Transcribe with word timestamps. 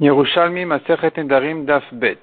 Yerushalmi 0.00 0.64
Masechet 0.64 1.12
Nedarim 1.18 1.66
Daf 1.66 1.84
Bet. 1.92 2.16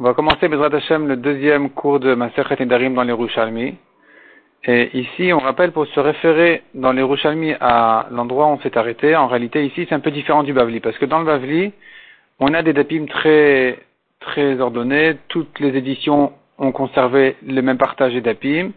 On 0.00 0.02
va 0.02 0.12
commencer 0.12 0.48
Bezrat 0.48 0.74
Hashem 0.74 1.06
le 1.06 1.14
deuxième 1.14 1.70
cours 1.70 2.00
de 2.00 2.16
Masechet 2.16 2.56
Nedarim 2.58 2.94
dans 2.94 3.04
l'Yerushalmi. 3.04 3.76
Et 4.64 4.98
ici, 4.98 5.32
on 5.32 5.38
rappelle 5.38 5.70
pour 5.70 5.86
se 5.86 6.00
référer 6.00 6.64
dans 6.74 6.90
l'Yerushalmi 6.90 7.54
à 7.60 8.08
l'endroit 8.10 8.46
où 8.46 8.50
on 8.50 8.58
s'est 8.58 8.76
arrêté. 8.76 9.14
En 9.14 9.28
réalité, 9.28 9.64
ici, 9.64 9.86
c'est 9.88 9.94
un 9.94 10.00
peu 10.00 10.10
différent 10.10 10.42
du 10.42 10.52
Bavli. 10.52 10.80
Parce 10.80 10.98
que 10.98 11.04
dans 11.04 11.20
le 11.20 11.26
Bavli, 11.26 11.72
on 12.40 12.52
a 12.52 12.62
des 12.62 12.72
dapim 12.72 13.06
très, 13.06 13.78
très 14.18 14.58
ordonnés. 14.58 15.16
Toutes 15.28 15.60
les 15.60 15.76
éditions 15.76 16.32
ont 16.58 16.72
conservé 16.72 17.36
le 17.46 17.62
même 17.62 17.78
partage 17.78 18.14
des 18.14 18.20
dapim, 18.20 18.72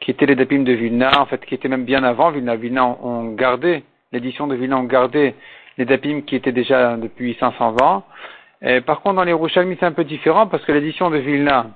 qui 0.00 0.10
étaient 0.10 0.26
les 0.26 0.36
dapim 0.36 0.64
de 0.64 0.72
Vilna, 0.72 1.18
en 1.18 1.24
fait, 1.24 1.42
qui 1.46 1.54
étaient 1.54 1.68
même 1.68 1.86
bien 1.86 2.04
avant 2.04 2.30
Vilna. 2.30 2.56
Vilna 2.56 2.84
ont 3.02 3.32
gardé, 3.32 3.84
l'édition 4.12 4.46
de 4.46 4.54
Vilna 4.54 4.76
ont 4.76 4.84
gardé 4.84 5.34
les 5.78 5.84
dapim 5.84 6.22
qui 6.22 6.36
étaient 6.36 6.52
déjà 6.52 6.96
depuis 6.96 7.36
500 7.38 7.76
ans. 7.82 8.04
Par 8.86 9.00
contre, 9.00 9.16
dans 9.16 9.24
les 9.24 9.32
Rouchalmi, 9.32 9.76
c'est 9.80 9.86
un 9.86 9.92
peu 9.92 10.04
différent 10.04 10.46
parce 10.46 10.64
que 10.64 10.72
l'édition 10.72 11.10
de 11.10 11.16
Vilna, 11.18 11.66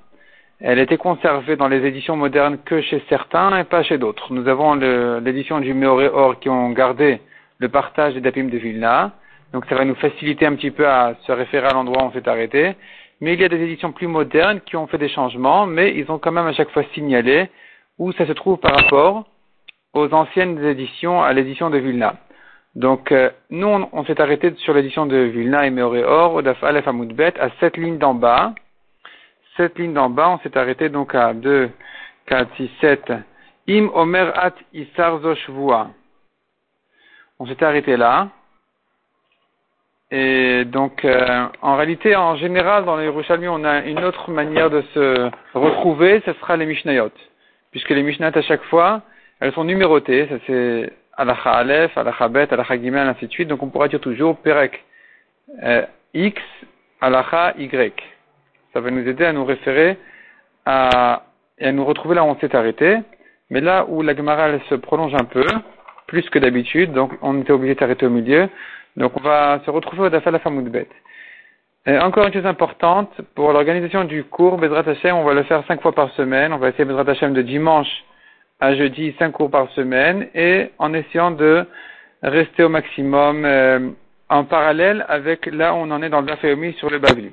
elle 0.60 0.78
était 0.78 0.96
conservée 0.96 1.56
dans 1.56 1.68
les 1.68 1.84
éditions 1.84 2.16
modernes 2.16 2.58
que 2.64 2.80
chez 2.80 3.02
certains 3.08 3.58
et 3.58 3.64
pas 3.64 3.82
chez 3.82 3.98
d'autres. 3.98 4.32
Nous 4.32 4.46
avons 4.48 4.74
l'édition 5.20 5.60
du 5.60 5.74
Meoré 5.74 6.08
Or 6.08 6.38
qui 6.38 6.48
ont 6.48 6.70
gardé 6.70 7.20
le 7.58 7.68
partage 7.68 8.14
des 8.14 8.20
dapim 8.20 8.44
de 8.44 8.56
Vilna. 8.56 9.12
Donc 9.52 9.64
ça 9.68 9.74
va 9.74 9.84
nous 9.84 9.94
faciliter 9.96 10.46
un 10.46 10.54
petit 10.54 10.70
peu 10.70 10.86
à 10.86 11.14
se 11.22 11.32
référer 11.32 11.66
à 11.66 11.72
l'endroit 11.72 12.04
où 12.04 12.06
on 12.06 12.12
s'est 12.12 12.28
arrêté. 12.28 12.74
Mais 13.20 13.34
il 13.34 13.40
y 13.40 13.44
a 13.44 13.48
des 13.48 13.60
éditions 13.60 13.92
plus 13.92 14.06
modernes 14.06 14.60
qui 14.64 14.76
ont 14.76 14.86
fait 14.86 14.98
des 14.98 15.08
changements, 15.08 15.66
mais 15.66 15.94
ils 15.96 16.10
ont 16.10 16.18
quand 16.18 16.32
même 16.32 16.46
à 16.46 16.52
chaque 16.52 16.70
fois 16.70 16.84
signalé 16.94 17.48
où 17.98 18.12
ça 18.12 18.26
se 18.26 18.32
trouve 18.32 18.58
par 18.58 18.74
rapport 18.76 19.24
aux 19.94 20.12
anciennes 20.12 20.62
éditions 20.64 21.22
à 21.22 21.32
l'édition 21.32 21.70
de 21.70 21.78
Vilna. 21.78 22.14
Donc, 22.76 23.10
euh, 23.10 23.30
nous, 23.48 23.66
on, 23.66 24.04
s'est 24.04 24.20
arrêté 24.20 24.54
sur 24.58 24.74
l'édition 24.74 25.06
de 25.06 25.16
Vilna 25.16 25.66
et 25.66 25.70
Meoreor, 25.70 26.34
au 26.34 26.42
Daf 26.42 26.62
Aleph 26.62 26.86
Amoudbet, 26.86 27.32
à 27.40 27.48
cette 27.58 27.78
ligne 27.78 27.96
d'en 27.96 28.12
bas. 28.12 28.54
Cette 29.56 29.78
ligne 29.78 29.94
d'en 29.94 30.10
bas, 30.10 30.28
on 30.28 30.38
s'est 30.40 30.58
arrêté 30.58 30.90
donc 30.90 31.14
à 31.14 31.32
2, 31.32 31.70
4, 32.26 32.54
6, 32.58 32.70
7. 32.82 33.12
Im 33.70 33.88
Omer 33.94 34.30
At 34.38 34.52
Isar 34.74 35.20
Zoshvua. 35.20 35.88
On 37.38 37.46
s'était 37.46 37.64
arrêté 37.64 37.96
là. 37.96 38.28
Et 40.10 40.66
donc, 40.66 41.02
euh, 41.06 41.46
en 41.62 41.76
réalité, 41.76 42.14
en 42.14 42.36
général, 42.36 42.84
dans 42.84 42.98
les 42.98 43.06
Yerushalmi, 43.06 43.48
on 43.48 43.64
a 43.64 43.80
une 43.86 44.04
autre 44.04 44.30
manière 44.30 44.68
de 44.68 44.82
se 44.92 45.30
retrouver, 45.54 46.22
ce 46.26 46.34
sera 46.34 46.58
les 46.58 46.66
Mishnayot. 46.66 47.10
Puisque 47.70 47.88
les 47.88 48.02
Mishnayot, 48.02 48.36
à 48.36 48.42
chaque 48.42 48.62
fois, 48.64 49.00
elles 49.40 49.54
sont 49.54 49.64
numérotées. 49.64 50.28
Ça, 50.28 50.34
c'est 50.46 50.92
alacha 51.16 51.50
Aleph, 51.50 51.96
alacha 51.96 52.28
Bet, 52.28 52.52
alacha 52.52 52.76
Gimel, 52.76 53.08
ainsi 53.08 53.26
de 53.26 53.32
suite. 53.32 53.48
Donc 53.48 53.62
on 53.62 53.68
pourra 53.68 53.88
dire 53.88 54.00
toujours 54.00 54.36
Perek 54.38 54.84
euh, 55.62 55.84
X, 56.14 56.40
alacha 57.00 57.54
Y. 57.58 57.94
Ça 58.72 58.80
va 58.80 58.90
nous 58.90 59.06
aider 59.06 59.24
à 59.24 59.32
nous 59.32 59.44
référer 59.44 59.96
à, 60.64 61.22
et 61.58 61.66
à 61.66 61.72
nous 61.72 61.84
retrouver 61.84 62.14
là 62.14 62.24
où 62.24 62.28
on 62.28 62.38
s'est 62.38 62.54
arrêté. 62.54 62.98
Mais 63.50 63.60
là 63.60 63.86
où 63.88 64.02
la 64.02 64.14
Gemara 64.14 64.58
se 64.68 64.74
prolonge 64.74 65.14
un 65.14 65.24
peu, 65.24 65.46
plus 66.06 66.28
que 66.30 66.38
d'habitude, 66.38 66.92
donc 66.92 67.12
on 67.22 67.40
était 67.40 67.52
obligé 67.52 67.74
d'arrêter 67.74 68.06
au 68.06 68.10
milieu. 68.10 68.48
Donc 68.96 69.12
on 69.16 69.20
va 69.20 69.60
se 69.64 69.70
retrouver 69.70 70.02
au 70.02 70.08
Dafal 70.08 70.40
Bet. 70.70 70.88
Et 71.86 71.96
encore 71.98 72.26
une 72.26 72.32
chose 72.32 72.46
importante, 72.46 73.12
pour 73.36 73.52
l'organisation 73.52 74.04
du 74.04 74.24
cours, 74.24 74.58
Bezrat 74.58 74.88
Hashem, 74.88 75.14
on 75.14 75.24
va 75.24 75.34
le 75.34 75.44
faire 75.44 75.64
cinq 75.68 75.80
fois 75.80 75.92
par 75.92 76.10
semaine. 76.12 76.52
On 76.52 76.58
va 76.58 76.70
essayer 76.70 76.84
Bezrat 76.84 77.08
Hashem 77.08 77.32
de 77.32 77.42
dimanche 77.42 78.04
à 78.60 78.74
jeudi 78.74 79.14
cinq 79.18 79.32
cours 79.32 79.50
par 79.50 79.70
semaine 79.72 80.28
et 80.34 80.70
en 80.78 80.94
essayant 80.94 81.30
de 81.30 81.66
rester 82.22 82.64
au 82.64 82.68
maximum 82.68 83.44
euh, 83.44 83.90
en 84.28 84.44
parallèle 84.44 85.04
avec 85.08 85.46
là 85.46 85.74
où 85.74 85.78
on 85.78 85.90
en 85.90 86.02
est 86.02 86.08
dans 86.08 86.20
le 86.20 86.26
Baféomi 86.26 86.72
sur 86.74 86.90
le 86.90 86.98
Bavli. 86.98 87.30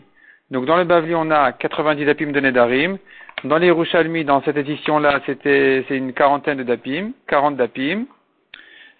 Donc 0.52 0.66
dans 0.66 0.78
le 0.78 0.84
Bavli, 0.84 1.16
on 1.16 1.32
a 1.32 1.52
90 1.54 2.06
dapim 2.06 2.32
de 2.32 2.40
Nedarim. 2.40 2.98
Dans 3.44 3.58
les 3.58 3.72
Rouchalmi, 3.72 4.24
dans 4.24 4.42
cette 4.44 4.58
édition-là, 4.58 5.22
c'était 5.26 5.84
c'est 5.88 5.98
une 5.98 6.14
quarantaine 6.14 6.58
de 6.58 6.64
dapim, 6.64 7.12
40 7.28 7.56
dapim. 7.56 8.06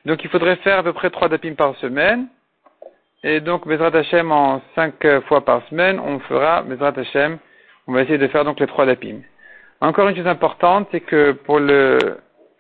Donc 0.06 0.24
il 0.24 0.30
faudrait 0.30 0.56
faire 0.58 0.80
à 0.80 0.84
peu 0.84 0.94
près 0.94 1.10
3 1.10 1.30
dapim 1.30 1.54
par 1.54 1.76
semaine. 1.78 2.28
Et 3.24 3.40
donc 3.40 3.68
Bezrat 3.68 3.96
Hashem 3.96 4.32
en 4.32 4.62
5 4.76 5.22
fois 5.28 5.46
par 5.46 5.66
semaine, 5.70 6.00
on 6.00 6.20
fera 6.20 6.62
Bezrat 6.64 6.94
Hashem, 6.98 7.38
on 7.88 7.94
va 7.94 8.02
essayer 8.02 8.18
de 8.18 8.28
faire 8.28 8.44
donc 8.44 8.60
les 8.60 8.68
3 8.68 8.86
dapim. 8.86 9.22
Encore 9.84 10.08
une 10.08 10.16
chose 10.16 10.28
importante, 10.28 10.88
c'est 10.92 11.02
que 11.02 11.34
pour 11.34 11.60
le, 11.60 11.98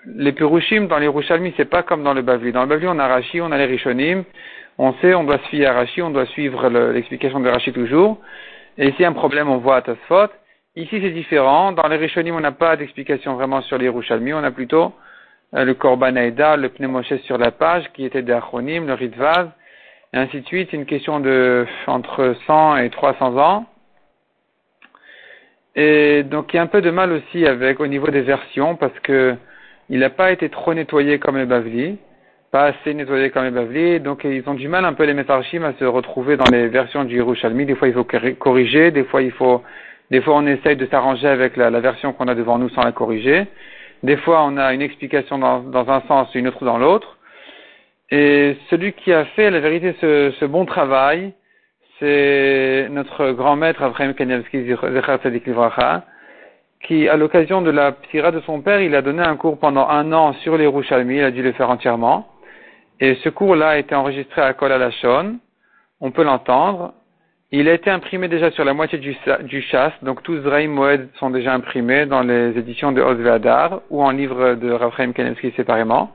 les 0.05 0.33
Purushim, 0.33 0.87
dans 0.87 0.97
les 0.97 1.07
Rushalmi, 1.07 1.53
c'est 1.55 1.69
pas 1.69 1.81
comme 1.81 2.03
dans 2.03 2.13
le 2.13 2.21
Bavli. 2.21 2.51
Dans 2.51 2.63
le 2.63 2.67
Bavli, 2.67 2.85
on 2.85 2.99
a 2.99 3.07
Rashi, 3.07 3.39
on 3.39 3.49
a 3.53 3.57
les 3.57 3.63
Rishonim. 3.63 4.25
On 4.77 4.91
sait, 4.95 5.15
on 5.15 5.23
doit 5.23 5.37
se 5.37 5.47
fier 5.47 5.67
à 5.67 5.71
Rashi, 5.71 6.01
on 6.01 6.09
doit 6.09 6.25
suivre 6.25 6.67
l'explication 6.67 7.39
de 7.39 7.47
Rashi 7.47 7.71
toujours. 7.71 8.17
Et 8.77 8.91
a 9.01 9.07
un 9.07 9.13
problème, 9.13 9.47
on 9.47 9.59
voit 9.59 9.77
à 9.77 9.81
Tasfot. 9.83 10.33
Ici, 10.75 10.99
c'est 11.01 11.11
différent. 11.11 11.71
Dans 11.71 11.87
les 11.87 11.95
Rishonim, 11.95 12.35
on 12.35 12.41
n'a 12.41 12.51
pas 12.51 12.75
d'explication 12.75 13.35
vraiment 13.35 13.61
sur 13.61 13.77
les 13.77 13.87
Rushalmi. 13.87 14.33
On 14.33 14.43
a 14.43 14.51
plutôt 14.51 14.91
euh, 15.55 15.63
le 15.63 15.75
Korban 15.75 16.17
Aïda, 16.17 16.57
le 16.57 16.67
Pneumoshe 16.67 17.15
sur 17.23 17.37
la 17.37 17.51
page, 17.51 17.85
qui 17.93 18.03
était 18.03 18.21
des 18.21 18.33
Achronim, 18.33 18.85
le 18.85 18.95
Ritvaz, 18.95 19.47
et 20.13 20.17
ainsi 20.17 20.41
de 20.41 20.45
suite. 20.45 20.67
C'est 20.71 20.77
une 20.77 20.85
question 20.85 21.21
de 21.21 21.65
entre 21.87 22.35
100 22.47 22.79
et 22.79 22.89
300 22.89 23.37
ans. 23.37 23.65
Et 25.75 26.23
donc 26.23 26.53
il 26.53 26.57
y 26.57 26.59
a 26.59 26.63
un 26.63 26.67
peu 26.67 26.81
de 26.81 26.91
mal 26.91 27.11
aussi 27.11 27.45
avec 27.47 27.79
au 27.79 27.87
niveau 27.87 28.07
des 28.07 28.21
versions 28.21 28.75
parce 28.75 28.97
que 28.99 29.35
il 29.89 29.99
n'a 29.99 30.09
pas 30.09 30.31
été 30.31 30.49
trop 30.49 30.73
nettoyé 30.73 31.19
comme 31.19 31.37
les 31.37 31.45
Bavli, 31.45 31.97
pas 32.51 32.65
assez 32.65 32.93
nettoyé 32.93 33.31
comme 33.31 33.43
les 33.43 33.51
Bavli, 33.51 33.99
donc 33.99 34.23
ils 34.23 34.47
ont 34.47 34.53
du 34.53 34.67
mal 34.67 34.85
un 34.85 34.93
peu 34.93 35.03
les 35.03 35.13
Metarchim 35.13 35.63
à 35.63 35.73
se 35.73 35.85
retrouver 35.85 36.37
dans 36.37 36.49
les 36.51 36.67
versions 36.67 37.03
du 37.03 37.17
Yerushalmi. 37.17 37.65
Des 37.65 37.75
fois 37.75 37.87
il 37.87 37.93
faut 37.93 38.05
corriger, 38.39 38.91
des 38.91 39.03
fois 39.03 39.21
il 39.21 39.31
faut, 39.31 39.63
des 40.11 40.21
fois 40.21 40.35
on 40.35 40.45
essaye 40.45 40.75
de 40.75 40.85
s'arranger 40.85 41.27
avec 41.27 41.57
la, 41.57 41.69
version 41.79 42.13
qu'on 42.13 42.27
a 42.27 42.35
devant 42.35 42.59
nous 42.59 42.69
sans 42.69 42.83
la 42.83 42.91
corriger. 42.91 43.47
Des 44.03 44.17
fois 44.17 44.43
on 44.43 44.57
a 44.57 44.73
une 44.73 44.81
explication 44.81 45.39
dans, 45.39 45.89
un 45.89 46.01
sens 46.07 46.29
et 46.35 46.39
une 46.39 46.47
autre 46.47 46.63
dans 46.63 46.77
l'autre. 46.77 47.17
Et 48.11 48.57
celui 48.69 48.93
qui 48.93 49.11
a 49.11 49.25
fait 49.25 49.49
la 49.49 49.59
vérité 49.59 49.95
ce 49.99 50.45
bon 50.45 50.65
travail, 50.65 51.33
c'est 52.03 52.89
notre 52.89 53.31
grand 53.31 53.55
maître 53.55 53.81
Abraham 53.81 54.13
Kanievski 54.13 54.65
qui, 56.85 57.07
à 57.07 57.15
l'occasion 57.15 57.61
de 57.61 57.71
la 57.71 57.93
psira 57.93 58.31
de 58.31 58.41
son 58.41 58.59
père, 58.59 58.81
il 58.81 58.93
a 58.93 59.01
donné 59.01 59.21
un 59.21 59.37
cours 59.37 59.57
pendant 59.57 59.87
un 59.87 60.11
an 60.11 60.33
sur 60.43 60.57
les 60.57 60.67
Rouchalmi, 60.67 61.15
il 61.15 61.23
a 61.23 61.31
dû 61.31 61.41
le 61.41 61.53
faire 61.53 61.69
entièrement. 61.69 62.27
Et 62.99 63.15
ce 63.23 63.29
cours-là 63.29 63.69
a 63.69 63.77
été 63.77 63.95
enregistré 63.95 64.41
à 64.41 64.53
Kol 64.53 64.73
Alashon, 64.73 65.37
on 66.01 66.11
peut 66.11 66.23
l'entendre. 66.23 66.93
Il 67.51 67.69
a 67.69 67.73
été 67.73 67.89
imprimé 67.89 68.27
déjà 68.27 68.51
sur 68.51 68.65
la 68.65 68.73
moitié 68.73 68.97
du, 68.97 69.15
du 69.43 69.61
Chas, 69.61 69.93
donc 70.01 70.23
tous 70.23 70.41
Zraïm 70.41 70.71
Moed 70.71 71.07
sont 71.19 71.29
déjà 71.29 71.53
imprimés 71.53 72.05
dans 72.05 72.23
les 72.23 72.57
éditions 72.57 72.91
de 72.91 73.01
Osveadar 73.01 73.81
ou 73.89 74.03
en 74.03 74.11
livre 74.11 74.55
de 74.55 74.71
Raphaël 74.71 75.13
Kanevski 75.13 75.53
séparément. 75.55 76.11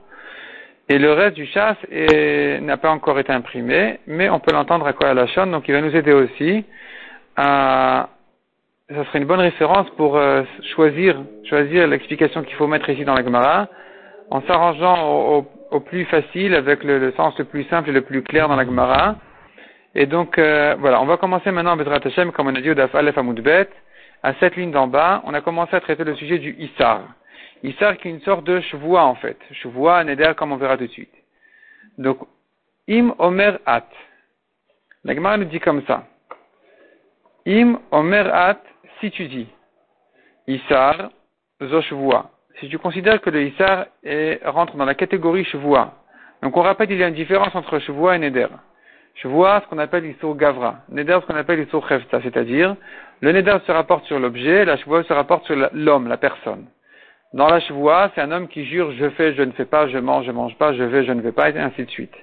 Et 0.88 0.98
le 0.98 1.12
reste 1.12 1.36
du 1.36 1.46
chasse 1.46 1.76
n'a 1.90 2.76
pas 2.78 2.90
encore 2.90 3.18
été 3.18 3.32
imprimé, 3.32 4.00
mais 4.06 4.30
on 4.30 4.40
peut 4.40 4.52
l'entendre 4.52 4.86
à 4.86 4.92
quoi 4.92 5.26
chaîne, 5.26 5.50
donc 5.50 5.68
il 5.68 5.72
va 5.72 5.82
nous 5.82 5.94
aider 5.94 6.12
aussi 6.12 6.64
à, 7.36 8.08
ça 8.90 9.04
serait 9.04 9.18
une 9.18 9.26
bonne 9.26 9.40
référence 9.40 9.88
pour 9.96 10.16
euh, 10.16 10.42
choisir, 10.74 11.20
choisir 11.44 11.86
l'explication 11.86 12.42
qu'il 12.42 12.56
faut 12.56 12.66
mettre 12.66 12.88
ici 12.88 13.04
dans 13.04 13.14
la 13.14 13.22
Gemara, 13.22 13.68
en 14.30 14.40
s'arrangeant 14.42 15.44
au, 15.70 15.80
plus 15.80 16.06
facile, 16.06 16.54
avec 16.54 16.82
le, 16.84 17.12
sens 17.12 17.38
le 17.38 17.44
plus 17.44 17.64
simple 17.64 17.90
et 17.90 17.92
le 17.92 18.00
plus 18.00 18.22
clair 18.22 18.48
dans 18.48 18.56
la 18.56 18.64
Gemara. 18.64 19.16
Et 19.94 20.06
donc, 20.06 20.38
euh, 20.38 20.74
voilà, 20.78 21.02
on 21.02 21.06
va 21.06 21.18
commencer 21.18 21.50
maintenant 21.50 21.72
à 21.72 21.76
Bezrat 21.76 22.00
Hashem, 22.02 22.32
comme 22.32 22.46
on 22.46 22.54
a 22.54 22.60
dit 22.62 22.70
au 22.70 22.74
Daf 22.74 22.94
Aleph 22.94 23.18
Amoudbet, 23.18 23.68
à 24.22 24.32
cette 24.40 24.56
ligne 24.56 24.70
d'en 24.70 24.86
bas, 24.86 25.22
on 25.26 25.34
a 25.34 25.42
commencé 25.42 25.76
à 25.76 25.80
traiter 25.80 26.04
le 26.04 26.14
sujet 26.14 26.38
du 26.38 26.56
Issar. 26.58 27.02
Issar 27.62 27.96
qui 27.96 28.08
est 28.08 28.10
une 28.10 28.20
sorte 28.20 28.44
de 28.44 28.60
chevoie 28.60 29.04
en 29.04 29.14
fait. 29.16 29.38
Chevoie, 29.52 30.04
neder, 30.04 30.32
comme 30.36 30.52
on 30.52 30.56
verra 30.56 30.76
tout 30.76 30.86
de 30.86 30.92
suite. 30.92 31.14
Donc, 31.96 32.18
im 32.88 33.14
omer 33.18 33.58
at. 33.66 33.86
La 35.04 35.14
Gemara 35.14 35.36
nous 35.36 35.44
dit 35.46 35.60
comme 35.60 35.82
ça. 35.86 36.04
Im 37.46 37.78
omer 37.90 38.32
at, 38.32 38.60
si 39.00 39.10
tu 39.10 39.26
dis. 39.26 39.48
Issar, 40.46 41.10
zo. 41.62 41.80
Si 42.60 42.68
tu 42.68 42.78
considères 42.78 43.20
que 43.20 43.30
le 43.30 43.42
Issar 43.46 43.86
rentre 44.44 44.76
dans 44.76 44.84
la 44.84 44.94
catégorie 44.94 45.44
chevoie. 45.44 45.94
Donc 46.42 46.56
on 46.56 46.62
rappelle 46.62 46.86
qu'il 46.88 46.98
y 46.98 47.04
a 47.04 47.08
une 47.08 47.14
différence 47.14 47.54
entre 47.54 47.78
chevoie 47.80 48.16
et 48.16 48.18
neder. 48.18 48.48
Chevoie, 49.16 49.60
ce 49.62 49.66
qu'on 49.68 49.78
appelle 49.78 50.04
l'issur 50.04 50.36
gavra. 50.36 50.76
Neder, 50.88 51.18
ce 51.20 51.26
qu'on 51.26 51.34
appelle 51.34 51.60
l'issur 51.60 51.86
chevta. 51.88 52.20
C'est-à-dire, 52.22 52.76
le 53.20 53.32
neder 53.32 53.58
se 53.66 53.72
rapporte 53.72 54.04
sur 54.06 54.20
l'objet, 54.20 54.64
la 54.64 54.76
chevoie 54.76 55.02
se 55.02 55.12
rapporte 55.12 55.44
sur 55.46 55.56
l'homme, 55.72 56.06
la 56.06 56.16
personne. 56.16 56.66
Dans 57.34 57.48
la 57.48 57.60
chevoie, 57.60 58.10
c'est 58.14 58.20
un 58.20 58.32
homme 58.32 58.48
qui 58.48 58.64
jure 58.64 58.92
je 58.92 59.10
fais, 59.10 59.34
je 59.34 59.42
ne 59.42 59.52
fais 59.52 59.66
pas, 59.66 59.88
je 59.88 59.98
mange, 59.98 60.26
je 60.26 60.30
mange 60.32 60.56
pas, 60.56 60.72
je 60.72 60.82
vais, 60.82 61.04
je 61.04 61.12
ne 61.12 61.20
vais 61.20 61.32
pas, 61.32 61.50
et 61.50 61.58
ainsi 61.58 61.84
de 61.84 61.90
suite. 61.90 62.14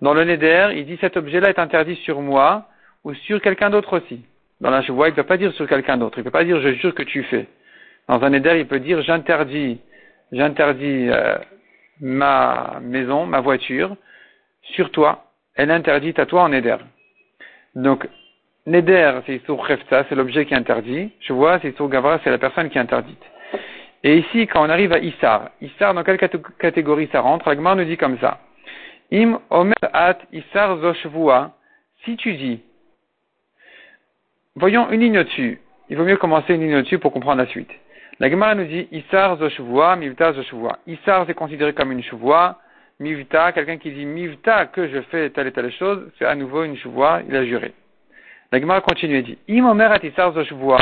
Dans 0.00 0.14
le 0.14 0.24
neder, 0.24 0.70
il 0.74 0.84
dit 0.84 0.98
cet 1.00 1.16
objet-là 1.16 1.50
est 1.50 1.58
interdit 1.60 1.96
sur 1.96 2.20
moi 2.20 2.66
ou 3.04 3.14
sur 3.14 3.40
quelqu'un 3.40 3.70
d'autre 3.70 3.98
aussi. 3.98 4.24
Dans 4.60 4.70
la 4.70 4.82
chevoie, 4.82 5.08
il 5.08 5.12
ne 5.12 5.16
peut 5.16 5.22
pas 5.22 5.36
dire 5.36 5.52
sur 5.52 5.68
quelqu'un 5.68 5.96
d'autre. 5.96 6.18
Il 6.18 6.22
ne 6.22 6.24
peut 6.24 6.30
pas 6.30 6.44
dire 6.44 6.60
je 6.60 6.72
jure 6.74 6.94
que 6.94 7.04
tu 7.04 7.22
fais. 7.24 7.46
Dans 8.08 8.20
un 8.22 8.30
neder, 8.30 8.58
il 8.58 8.66
peut 8.66 8.80
dire 8.80 9.00
j'interdis, 9.02 9.80
j'interdis 10.32 11.08
euh, 11.08 11.36
ma 12.00 12.80
maison, 12.82 13.26
ma 13.26 13.40
voiture 13.40 13.96
sur 14.62 14.90
toi. 14.90 15.24
Elle 15.54 15.70
interdit 15.70 16.14
à 16.16 16.26
toi 16.26 16.42
en 16.42 16.48
neder. 16.48 16.78
Donc, 17.74 18.08
Neder, 18.66 19.20
c'est 19.26 19.36
Issour 19.36 19.66
Khefta, 19.66 20.04
c'est 20.08 20.14
l'objet 20.14 20.46
qui 20.46 20.54
est 20.54 20.56
interdit. 20.56 21.10
Je 21.20 21.32
vois, 21.32 21.58
c'est 21.60 21.70
Issour 21.70 21.88
Gavra, 21.88 22.20
c'est 22.22 22.30
la 22.30 22.38
personne 22.38 22.70
qui 22.70 22.78
est 22.78 22.80
interdite. 22.80 23.22
Et 24.04 24.18
ici, 24.18 24.46
quand 24.48 24.66
on 24.66 24.68
arrive 24.68 24.92
à 24.92 24.98
Issar, 24.98 25.50
Issar, 25.60 25.94
dans 25.94 26.02
quelle 26.02 26.18
catégorie 26.18 27.08
ça 27.12 27.20
rentre? 27.20 27.48
L'Agmar 27.48 27.76
nous 27.76 27.84
dit 27.84 27.96
comme 27.96 28.18
ça. 28.18 28.40
Im 29.12 29.38
Omer 29.50 29.74
At 29.92 30.18
Issar 30.32 30.78
Zoshvua. 30.78 31.52
Si 32.04 32.16
tu 32.16 32.34
dis, 32.34 32.60
voyons 34.56 34.90
une 34.90 35.00
ligne 35.00 35.18
au-dessus. 35.18 35.60
Il 35.88 35.96
vaut 35.96 36.04
mieux 36.04 36.16
commencer 36.16 36.54
une 36.54 36.62
ligne 36.62 36.76
au-dessus 36.76 36.98
pour 36.98 37.12
comprendre 37.12 37.42
la 37.42 37.46
suite. 37.46 37.70
La 38.18 38.28
Gemara 38.28 38.54
nous 38.54 38.64
dit 38.64 38.88
Issar 38.90 39.36
Zoshvua, 39.36 39.96
Mivta 39.96 40.32
Zoshvua. 40.32 40.78
Issar, 40.86 41.24
c'est 41.26 41.34
considéré 41.34 41.72
comme 41.72 41.92
une 41.92 42.02
chevoie. 42.02 42.58
Mivta, 42.98 43.52
quelqu'un 43.52 43.78
qui 43.78 43.92
dit 43.92 44.04
Mivta, 44.04 44.66
que 44.66 44.88
je 44.88 45.00
fais 45.02 45.30
telle 45.30 45.48
et 45.48 45.52
telle 45.52 45.72
chose, 45.72 46.10
c'est 46.18 46.24
à 46.24 46.34
nouveau 46.34 46.64
une 46.64 46.76
chevoie, 46.76 47.20
il 47.28 47.36
a 47.36 47.44
juré. 47.44 47.72
La 48.50 48.60
Gemara 48.60 48.80
continue 48.80 49.16
et 49.16 49.22
dit 49.22 49.38
Im 49.48 49.64
Omer 49.66 49.92
At 49.92 50.04
Issar 50.04 50.32
Zoshvua. 50.32 50.78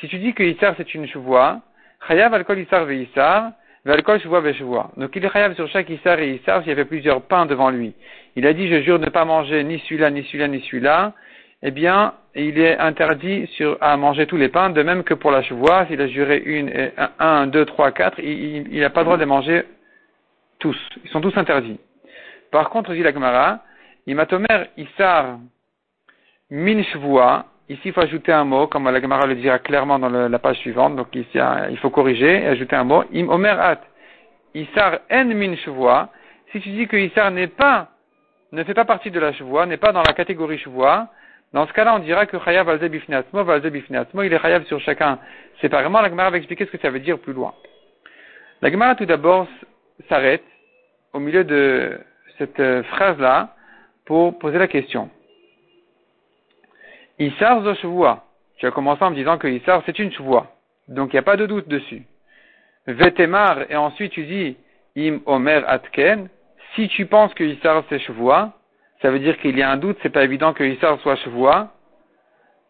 Si 0.00 0.08
tu 0.08 0.18
dis 0.18 0.32
que 0.32 0.42
Issar 0.42 0.74
c'est 0.76 0.94
une 0.94 1.06
chevoie, 1.08 1.60
Chayav 2.08 2.34
alcool 2.34 2.58
Issar 2.58 2.84
ve 2.84 3.02
Issar, 3.02 3.52
alcool 3.86 4.20
chevoie 4.20 4.40
ve 4.40 4.52
chevoie. 4.52 4.90
Donc 4.96 5.14
il 5.14 5.24
est 5.24 5.30
chayav 5.30 5.54
sur 5.54 5.68
chaque 5.68 5.88
Issar 5.90 6.18
et 6.20 6.34
Issar 6.34 6.60
s'il 6.60 6.68
y 6.68 6.72
avait 6.72 6.84
plusieurs 6.84 7.22
pains 7.22 7.46
devant 7.46 7.70
lui. 7.70 7.94
Il 8.36 8.46
a 8.46 8.52
dit 8.52 8.68
je 8.68 8.82
jure 8.82 8.98
ne 8.98 9.08
pas 9.08 9.24
manger 9.24 9.62
ni 9.64 9.78
celui-là, 9.80 10.10
ni 10.10 10.22
celui-là, 10.24 10.48
ni 10.48 10.60
celui-là 10.62 11.12
eh 11.62 11.70
bien, 11.70 12.14
il 12.34 12.58
est 12.58 12.76
interdit 12.78 13.48
à 13.80 13.96
manger 13.96 14.26
tous 14.26 14.36
les 14.36 14.48
pains, 14.48 14.70
de 14.70 14.82
même 14.82 15.04
que 15.04 15.14
pour 15.14 15.30
la 15.30 15.42
chevoie, 15.42 15.86
s'il 15.86 16.00
a 16.00 16.08
juré 16.08 16.42
une, 16.44 16.90
un, 17.20 17.46
deux, 17.46 17.64
trois, 17.64 17.92
quatre, 17.92 18.18
il 18.18 18.80
n'a 18.80 18.90
pas 18.90 19.00
le 19.00 19.04
droit 19.04 19.16
de 19.16 19.22
les 19.22 19.26
manger 19.26 19.64
tous. 20.58 20.76
Ils 21.04 21.10
sont 21.10 21.20
tous 21.20 21.36
interdits. 21.36 21.78
Par 22.50 22.68
contre, 22.68 22.92
dit 22.92 23.02
la 23.02 23.12
Gemara, 23.12 23.60
Imatomer 24.08 24.66
Issar 24.76 25.38
Min 26.50 26.82
Shvoa, 26.82 27.46
ici 27.68 27.80
il 27.86 27.92
faut 27.92 28.00
ajouter 28.00 28.32
un 28.32 28.44
mot, 28.44 28.66
comme 28.66 28.90
la 28.90 29.00
Gemara 29.00 29.26
le 29.26 29.34
dira 29.34 29.58
clairement 29.58 29.98
dans 29.98 30.08
la 30.10 30.38
page 30.38 30.58
suivante, 30.58 30.96
donc 30.96 31.14
ici 31.14 31.38
il 31.70 31.78
faut 31.78 31.90
corriger 31.90 32.42
et 32.42 32.46
ajouter 32.46 32.76
un 32.76 32.84
mot. 32.84 33.04
Im 33.14 33.28
Omer 33.28 33.60
At 33.60 33.80
Issar 34.54 35.00
En 35.10 35.26
Min 35.26 35.56
Shvoa, 35.56 36.10
si 36.52 36.60
tu 36.60 36.70
dis 36.70 36.86
que 36.86 36.96
Issar 36.96 37.30
n'est 37.30 37.46
pas, 37.46 37.88
ne 38.52 38.62
fait 38.64 38.74
pas 38.74 38.84
partie 38.84 39.10
de 39.10 39.18
la 39.18 39.32
chevoie, 39.32 39.64
n'est 39.66 39.78
pas 39.78 39.92
dans 39.92 40.02
la 40.02 40.12
catégorie 40.12 40.58
chevoie, 40.58 41.08
dans 41.52 41.66
ce 41.66 41.72
cas-là, 41.74 41.94
on 41.94 41.98
dira 41.98 42.24
que 42.26 42.38
Chayav 42.38 42.68
al 42.68 42.78
Bifnatmo, 42.78 44.22
il 44.22 44.32
est 44.32 44.38
Chayav 44.38 44.64
sur 44.64 44.80
chacun 44.80 45.18
séparément. 45.60 46.00
La 46.00 46.08
Gemara 46.08 46.30
va 46.30 46.38
expliquer 46.38 46.64
ce 46.64 46.70
que 46.70 46.78
ça 46.78 46.90
veut 46.90 47.00
dire 47.00 47.18
plus 47.18 47.34
loin. 47.34 47.52
La 48.62 48.70
Gemara 48.70 48.94
tout 48.94 49.04
d'abord 49.04 49.46
s'arrête 50.08 50.44
au 51.12 51.18
milieu 51.18 51.44
de 51.44 52.00
cette 52.38 52.58
euh, 52.58 52.82
phrase-là 52.84 53.54
pour 54.06 54.38
poser 54.38 54.58
la 54.58 54.66
question. 54.66 55.10
Issar 57.18 57.62
Zoshvua. 57.62 58.24
Tu 58.58 58.66
as 58.66 58.70
commencé 58.70 59.02
en 59.04 59.10
me 59.10 59.16
disant 59.16 59.38
que 59.38 59.48
Issar 59.48 59.82
c'est 59.86 59.98
une 59.98 60.12
chevoie. 60.12 60.46
Donc 60.88 61.12
il 61.12 61.16
n'y 61.16 61.20
a 61.20 61.22
pas 61.22 61.36
de 61.36 61.46
doute 61.46 61.68
dessus. 61.68 62.02
Vetemar, 62.86 63.70
et 63.70 63.76
ensuite 63.76 64.12
tu 64.12 64.24
dis 64.24 64.56
Im 64.96 65.20
Omer 65.26 65.64
Atken. 65.68 66.28
Si 66.74 66.88
tu 66.88 67.06
penses 67.06 67.34
que 67.34 67.44
Issar 67.44 67.84
c'est 67.88 67.98
chevoie, 68.00 68.52
ça 69.02 69.10
veut 69.10 69.18
dire 69.18 69.38
qu'il 69.38 69.58
y 69.58 69.62
a 69.62 69.70
un 69.70 69.76
doute, 69.76 69.98
c'est 70.02 70.10
pas 70.10 70.24
évident 70.24 70.52
que 70.52 70.64
Issar 70.64 70.98
soit 71.00 71.16
chevois. 71.16 71.68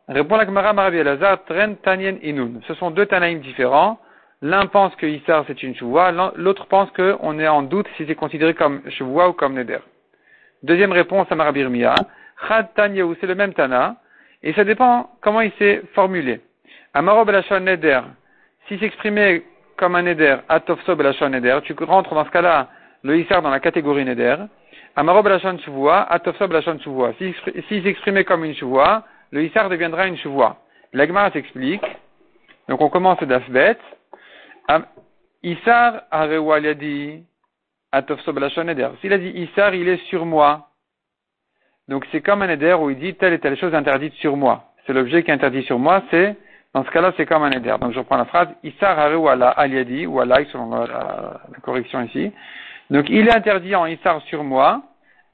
Répond 0.09 0.37
la 0.37 0.45
Gemara 0.45 0.73
Marabi 0.73 0.99
Elazar, 0.99 1.45
Tren 1.45 1.77
Tanien 1.77 2.17
Inun. 2.23 2.61
Ce 2.67 2.75
sont 2.75 2.91
deux 2.91 3.07
Tanaïm 3.07 3.41
différents. 3.41 3.99
L'un 4.41 4.67
pense 4.67 4.95
que 4.97 5.07
Issar 5.07 5.45
c'est 5.47 5.63
une 5.63 5.77
chevois, 5.77 6.11
l'autre 6.35 6.67
pense 6.67 6.91
qu'on 6.91 7.39
est 7.39 7.47
en 7.47 7.63
doute 7.63 7.87
si 7.97 8.05
c'est 8.07 8.17
considéré 8.17 8.55
comme 8.55 8.83
chevois 8.91 9.29
ou 9.29 9.33
comme 9.33 9.55
neder. 9.55 9.79
Deuxième 10.65 10.93
réponse 10.93 11.27
à 11.31 11.37
Marabi 11.37 11.61
Irmia, 11.61 11.95
Chad 12.49 12.75
Tanyehu, 12.75 13.17
c'est 13.21 13.27
le 13.27 13.37
même 13.37 13.55
Tana, 13.55 13.97
et 14.43 14.53
ça 14.55 14.65
dépend 14.65 15.11
comment 15.21 15.41
il 15.41 15.53
s'est 15.59 15.83
formulé. 15.95 16.41
Amaro 16.95 17.25
Belashon 17.25 17.61
Neder, 17.61 18.01
s'il 18.67 18.81
s'exprimait 18.81 19.43
comme 19.77 19.95
un 19.97 20.03
neder, 20.03 20.37
Atofso 20.49 20.95
Belashon 20.95 21.31
Neder, 21.31 21.59
tu 21.65 21.75
rentres 21.81 22.15
dans 22.15 22.25
ce 22.25 22.31
cas-là 22.31 22.69
le 23.03 23.19
Issar 23.19 23.43
dans 23.43 23.51
la 23.51 23.61
catégorie 23.61 24.05
neder. 24.05 24.37
Amaro 24.95 25.23
Belashon 25.23 25.59
Shuvua, 25.59 26.03
Atofsa 26.03 26.47
Belashon 26.47 26.79
Shuvua. 26.81 27.13
S'il 27.19 27.83
s'exprimait 27.83 28.25
comme 28.25 28.45
une 28.45 28.55
Shuvua, 28.55 29.05
le 29.31 29.45
Issar 29.45 29.69
deviendra 29.69 30.07
une 30.07 30.17
Shuvua. 30.19 30.59
L'Agmara 30.93 31.31
s'explique. 31.31 31.85
Donc 32.69 32.81
on 32.81 32.91
commence 32.91 33.23
d'Afbet. 33.23 33.79
Issar 35.43 36.03
Arewaliadi, 36.11 37.25
Atofsa 37.91 38.33
Belashon 38.33 38.69
Eder. 38.69 38.91
S'il 39.01 39.13
a 39.13 39.19
dit 39.19 39.31
Issar, 39.31 39.75
il 39.75 39.89
est 39.89 40.05
sur 40.09 40.27
moi. 40.27 40.69
Donc 41.89 42.07
c'est 42.13 42.21
comme 42.21 42.43
un 42.43 42.49
Eder 42.49 42.75
où 42.75 42.91
il 42.91 42.99
dit 42.99 43.15
telle 43.15 43.33
et 43.33 43.39
telle 43.39 43.57
chose 43.57 43.75
interdite 43.75 44.15
sur 44.15 44.37
moi. 44.37 44.65
C'est 44.87 44.93
l'objet 44.93 45.23
qui 45.23 45.31
est 45.31 45.35
interdit 45.35 45.63
sur 45.65 45.79
moi, 45.79 46.03
c'est, 46.11 46.37
dans 46.75 46.85
ce 46.85 46.91
cas-là, 46.91 47.13
c'est 47.17 47.27
comme 47.27 47.43
un 47.43 47.51
Eder. 47.51 47.77
Donc 47.81 47.93
je 47.93 47.99
reprends 47.99 48.17
la 48.17 48.25
phrase, 48.25 48.49
Issar 48.63 48.99
Arewala 48.99 49.51
Aliadi, 49.51 50.07
ou 50.07 50.21
Alai, 50.21 50.47
selon 50.53 50.71
la, 50.71 51.41
correction 51.63 52.03
ici. 52.03 52.33
Donc 52.91 53.09
il 53.09 53.29
est 53.29 53.35
interdit 53.35 53.75
en 53.75 53.87
Issar 53.87 54.23
sur 54.23 54.45
moi. 54.45 54.83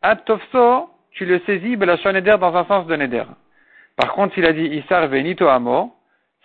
Atofso, 0.02 0.90
tu 1.12 1.26
le 1.26 1.40
saisis, 1.40 1.76
Belachon 1.76 2.12
Neder 2.12 2.36
dans 2.40 2.54
un 2.56 2.64
sens 2.64 2.86
de 2.86 2.96
Neder. 2.96 3.24
Par 3.96 4.12
contre, 4.12 4.34
s'il 4.34 4.46
a 4.46 4.52
dit 4.52 4.64
Issar 4.64 5.06
venito 5.08 5.48
amo, 5.48 5.94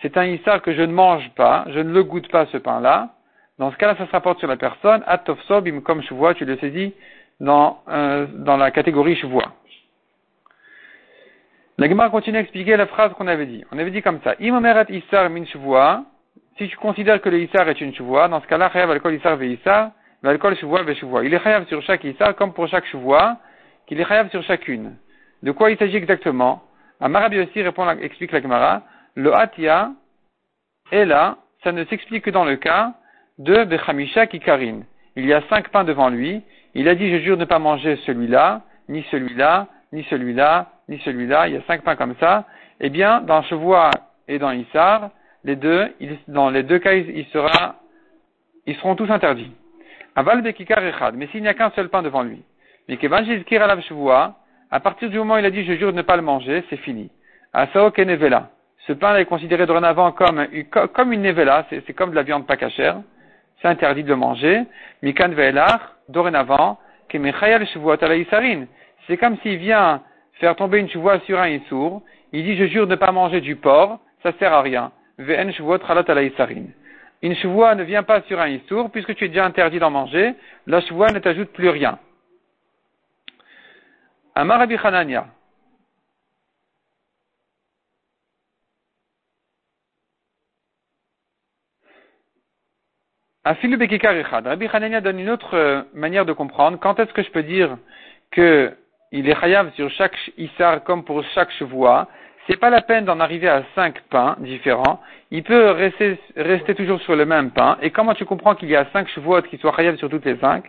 c'est 0.02 0.16
un 0.16 0.24
Issar 0.24 0.60
que 0.60 0.74
je 0.74 0.82
ne 0.82 0.92
mange 0.92 1.30
pas, 1.36 1.64
je 1.68 1.78
ne 1.78 1.92
le 1.92 2.02
goûte 2.04 2.30
pas 2.30 2.46
ce 2.46 2.56
pain-là. 2.58 3.10
Dans 3.58 3.70
ce 3.70 3.76
cas-là, 3.76 3.94
ça 3.96 4.06
se 4.06 4.10
rapporte 4.10 4.40
sur 4.40 4.48
la 4.48 4.56
personne. 4.56 5.02
Atofso, 5.06 5.60
bim 5.60 5.80
comme 5.80 6.02
vois, 6.10 6.34
tu 6.34 6.44
le 6.44 6.56
saisis 6.58 6.92
dans, 7.40 7.80
euh, 7.88 8.26
dans 8.30 8.56
la 8.56 8.70
catégorie 8.70 9.20
vois. 9.22 9.52
La 11.76 11.88
Gemara 11.88 12.08
continue 12.08 12.36
à 12.36 12.40
expliquer 12.40 12.76
la 12.76 12.86
phrase 12.86 13.12
qu'on 13.14 13.26
avait 13.26 13.46
dit. 13.46 13.64
On 13.72 13.78
avait 13.78 13.90
dit 13.90 14.00
comme 14.00 14.20
ça. 14.22 14.36
Imomeret 14.38 14.86
Issar 14.90 15.28
min 15.28 15.44
Si 15.44 16.68
tu 16.68 16.76
considères 16.76 17.20
que 17.20 17.28
le 17.28 17.40
Issar 17.40 17.68
est 17.68 17.80
une 17.80 17.92
chevoie, 17.94 18.28
dans 18.28 18.40
ce 18.40 18.46
cas-là, 18.46 18.70
Issar 19.12 19.36
ve 19.36 19.44
Issar, 19.44 19.90
il 20.22 21.34
est 21.34 21.42
chayav 21.42 21.66
sur 21.66 21.82
chaque 21.82 22.04
Issa, 22.04 22.32
comme 22.32 22.52
pour 22.52 22.68
chaque 22.68 22.86
chevoie, 22.86 23.38
qu'il 23.86 24.00
est 24.00 24.06
chayav 24.06 24.30
sur 24.30 24.42
chacune. 24.44 24.96
De 25.42 25.50
quoi 25.50 25.70
il 25.70 25.76
s'agit 25.76 25.96
exactement? 25.96 26.62
Amarabi 27.00 27.40
aussi 27.40 27.60
répond, 27.60 27.88
explique 27.98 28.32
la 28.32 28.40
Gemara, 28.40 28.82
le 29.16 29.34
Hatia 29.34 29.90
est 30.92 31.04
là, 31.04 31.38
ça 31.62 31.72
ne 31.72 31.84
s'explique 31.84 32.24
que 32.24 32.30
dans 32.30 32.44
le 32.44 32.56
cas 32.56 32.94
de 33.38 33.64
Bechamisha 33.64 34.26
Kikarin. 34.26 34.82
Il 35.16 35.26
y 35.26 35.32
a 35.32 35.42
cinq 35.50 35.68
pains 35.70 35.84
devant 35.84 36.08
lui, 36.08 36.42
il 36.74 36.88
a 36.88 36.94
dit 36.94 37.10
je 37.10 37.18
jure 37.18 37.36
ne 37.36 37.44
pas 37.44 37.58
manger 37.58 37.96
celui-là, 38.06 38.62
ni 38.88 39.04
celui-là, 39.10 39.66
ni 39.92 40.04
celui-là, 40.04 40.70
ni 40.88 40.98
celui-là, 41.00 41.48
il 41.48 41.54
y 41.54 41.56
a 41.56 41.62
cinq 41.66 41.82
pains 41.82 41.96
comme 41.96 42.14
ça. 42.20 42.44
Eh 42.80 42.90
bien, 42.90 43.20
dans 43.20 43.42
Chevois 43.42 43.90
et 44.28 44.38
dans 44.38 44.50
Issar, 44.50 45.10
les 45.44 45.56
deux, 45.56 45.92
dans 46.28 46.50
les 46.50 46.62
deux 46.62 46.78
cas, 46.78 46.94
ils 46.94 47.26
seront 48.76 48.94
tous 48.94 49.10
interdits. 49.10 49.52
Aval 50.16 50.42
bekikar 50.42 50.84
echad, 50.84 51.16
mais 51.16 51.26
s'il 51.28 51.42
n'y 51.42 51.48
a 51.48 51.54
qu'un 51.54 51.70
seul 51.70 51.88
pain 51.88 52.02
devant 52.02 52.22
lui. 52.22 52.42
Mais 52.88 52.96
qu'evangelizkir 52.96 53.62
alav 53.62 53.80
shavua, 53.82 54.36
à 54.70 54.80
partir 54.80 55.10
du 55.10 55.18
moment 55.18 55.34
où 55.34 55.38
il 55.38 55.44
a 55.44 55.50
dit 55.50 55.64
je 55.64 55.72
jure 55.74 55.90
de 55.90 55.96
ne 55.96 56.02
pas 56.02 56.16
le 56.16 56.22
manger, 56.22 56.64
c'est 56.70 56.76
fini. 56.76 57.10
Asao 57.52 57.90
kenevela. 57.90 58.50
Ce 58.86 58.92
pain 58.92 59.16
est 59.16 59.24
considéré 59.24 59.66
dorénavant 59.66 60.12
comme, 60.12 60.46
comme 60.92 61.12
une 61.12 61.22
nevela, 61.22 61.66
c'est 61.70 61.92
comme 61.94 62.10
de 62.10 62.14
la 62.14 62.22
viande 62.22 62.46
pas 62.46 62.56
cachère. 62.56 62.98
C'est 63.60 63.68
interdit 63.68 64.04
de 64.04 64.08
le 64.08 64.16
manger. 64.16 64.62
Mikan 65.02 65.30
ve'elach, 65.30 65.80
dorénavant, 66.08 66.78
kemechayal 67.08 67.66
shavua 67.66 67.96
isarin. 68.14 68.66
C'est 69.06 69.16
comme 69.16 69.36
s'il 69.38 69.56
vient 69.56 70.00
faire 70.40 70.56
tomber 70.56 70.78
une 70.78 70.88
chevoie 70.88 71.20
sur 71.20 71.38
un 71.40 71.48
issour, 71.48 72.02
il 72.32 72.44
dit 72.44 72.56
je 72.56 72.66
jure 72.66 72.86
de 72.86 72.92
ne 72.92 72.96
pas 72.96 73.12
manger 73.12 73.40
du 73.40 73.56
porc, 73.56 74.00
ça 74.22 74.32
sert 74.38 74.52
à 74.52 74.62
rien. 74.62 74.90
Une 77.22 77.36
chevoie 77.36 77.74
ne 77.74 77.84
vient 77.84 78.02
pas 78.02 78.22
sur 78.22 78.40
un 78.40 78.48
issour, 78.48 78.90
puisque 78.90 79.14
tu 79.14 79.24
es 79.24 79.28
déjà 79.28 79.44
interdit 79.44 79.78
d'en 79.78 79.90
manger, 79.90 80.34
la 80.66 80.80
chevoie 80.80 81.12
ne 81.12 81.18
t'ajoute 81.20 81.50
plus 81.52 81.68
rien. 81.68 81.98
Amar 84.34 84.58
Rabbi 84.58 84.76
Hanania. 84.82 85.26
Rabbi 93.44 94.68
Hanania 94.72 95.00
donne 95.00 95.20
une 95.20 95.30
autre 95.30 95.54
euh, 95.54 95.82
manière 95.92 96.24
de 96.24 96.32
comprendre. 96.32 96.78
Quand 96.80 96.98
est-ce 96.98 97.12
que 97.12 97.22
je 97.22 97.30
peux 97.30 97.42
dire 97.42 97.76
qu'il 99.14 99.28
est 99.28 99.40
chayav 99.40 99.70
sur 99.74 99.88
chaque 99.90 100.16
issar 100.36 100.82
comme 100.82 101.04
pour 101.04 101.22
chaque 101.34 101.52
chevoie 101.52 102.08
c'est 102.46 102.58
pas 102.58 102.68
la 102.68 102.82
peine 102.82 103.04
d'en 103.04 103.20
arriver 103.20 103.48
à 103.48 103.62
cinq 103.74 104.00
pains 104.10 104.36
différents. 104.40 105.00
Il 105.30 105.42
peut 105.42 105.70
rester, 105.70 106.18
rester 106.36 106.74
toujours 106.74 107.00
sur 107.00 107.16
le 107.16 107.24
même 107.24 107.50
pain. 107.50 107.78
Et 107.80 107.90
comment 107.90 108.12
tu 108.12 108.26
comprends 108.26 108.54
qu'il 108.54 108.68
y 108.68 108.76
a 108.76 108.84
cinq 108.92 109.08
chevaux 109.08 109.40
qui 109.42 109.56
soient 109.56 109.72
khayab 109.72 109.96
sur 109.96 110.10
toutes 110.10 110.26
les 110.26 110.36
cinq? 110.36 110.64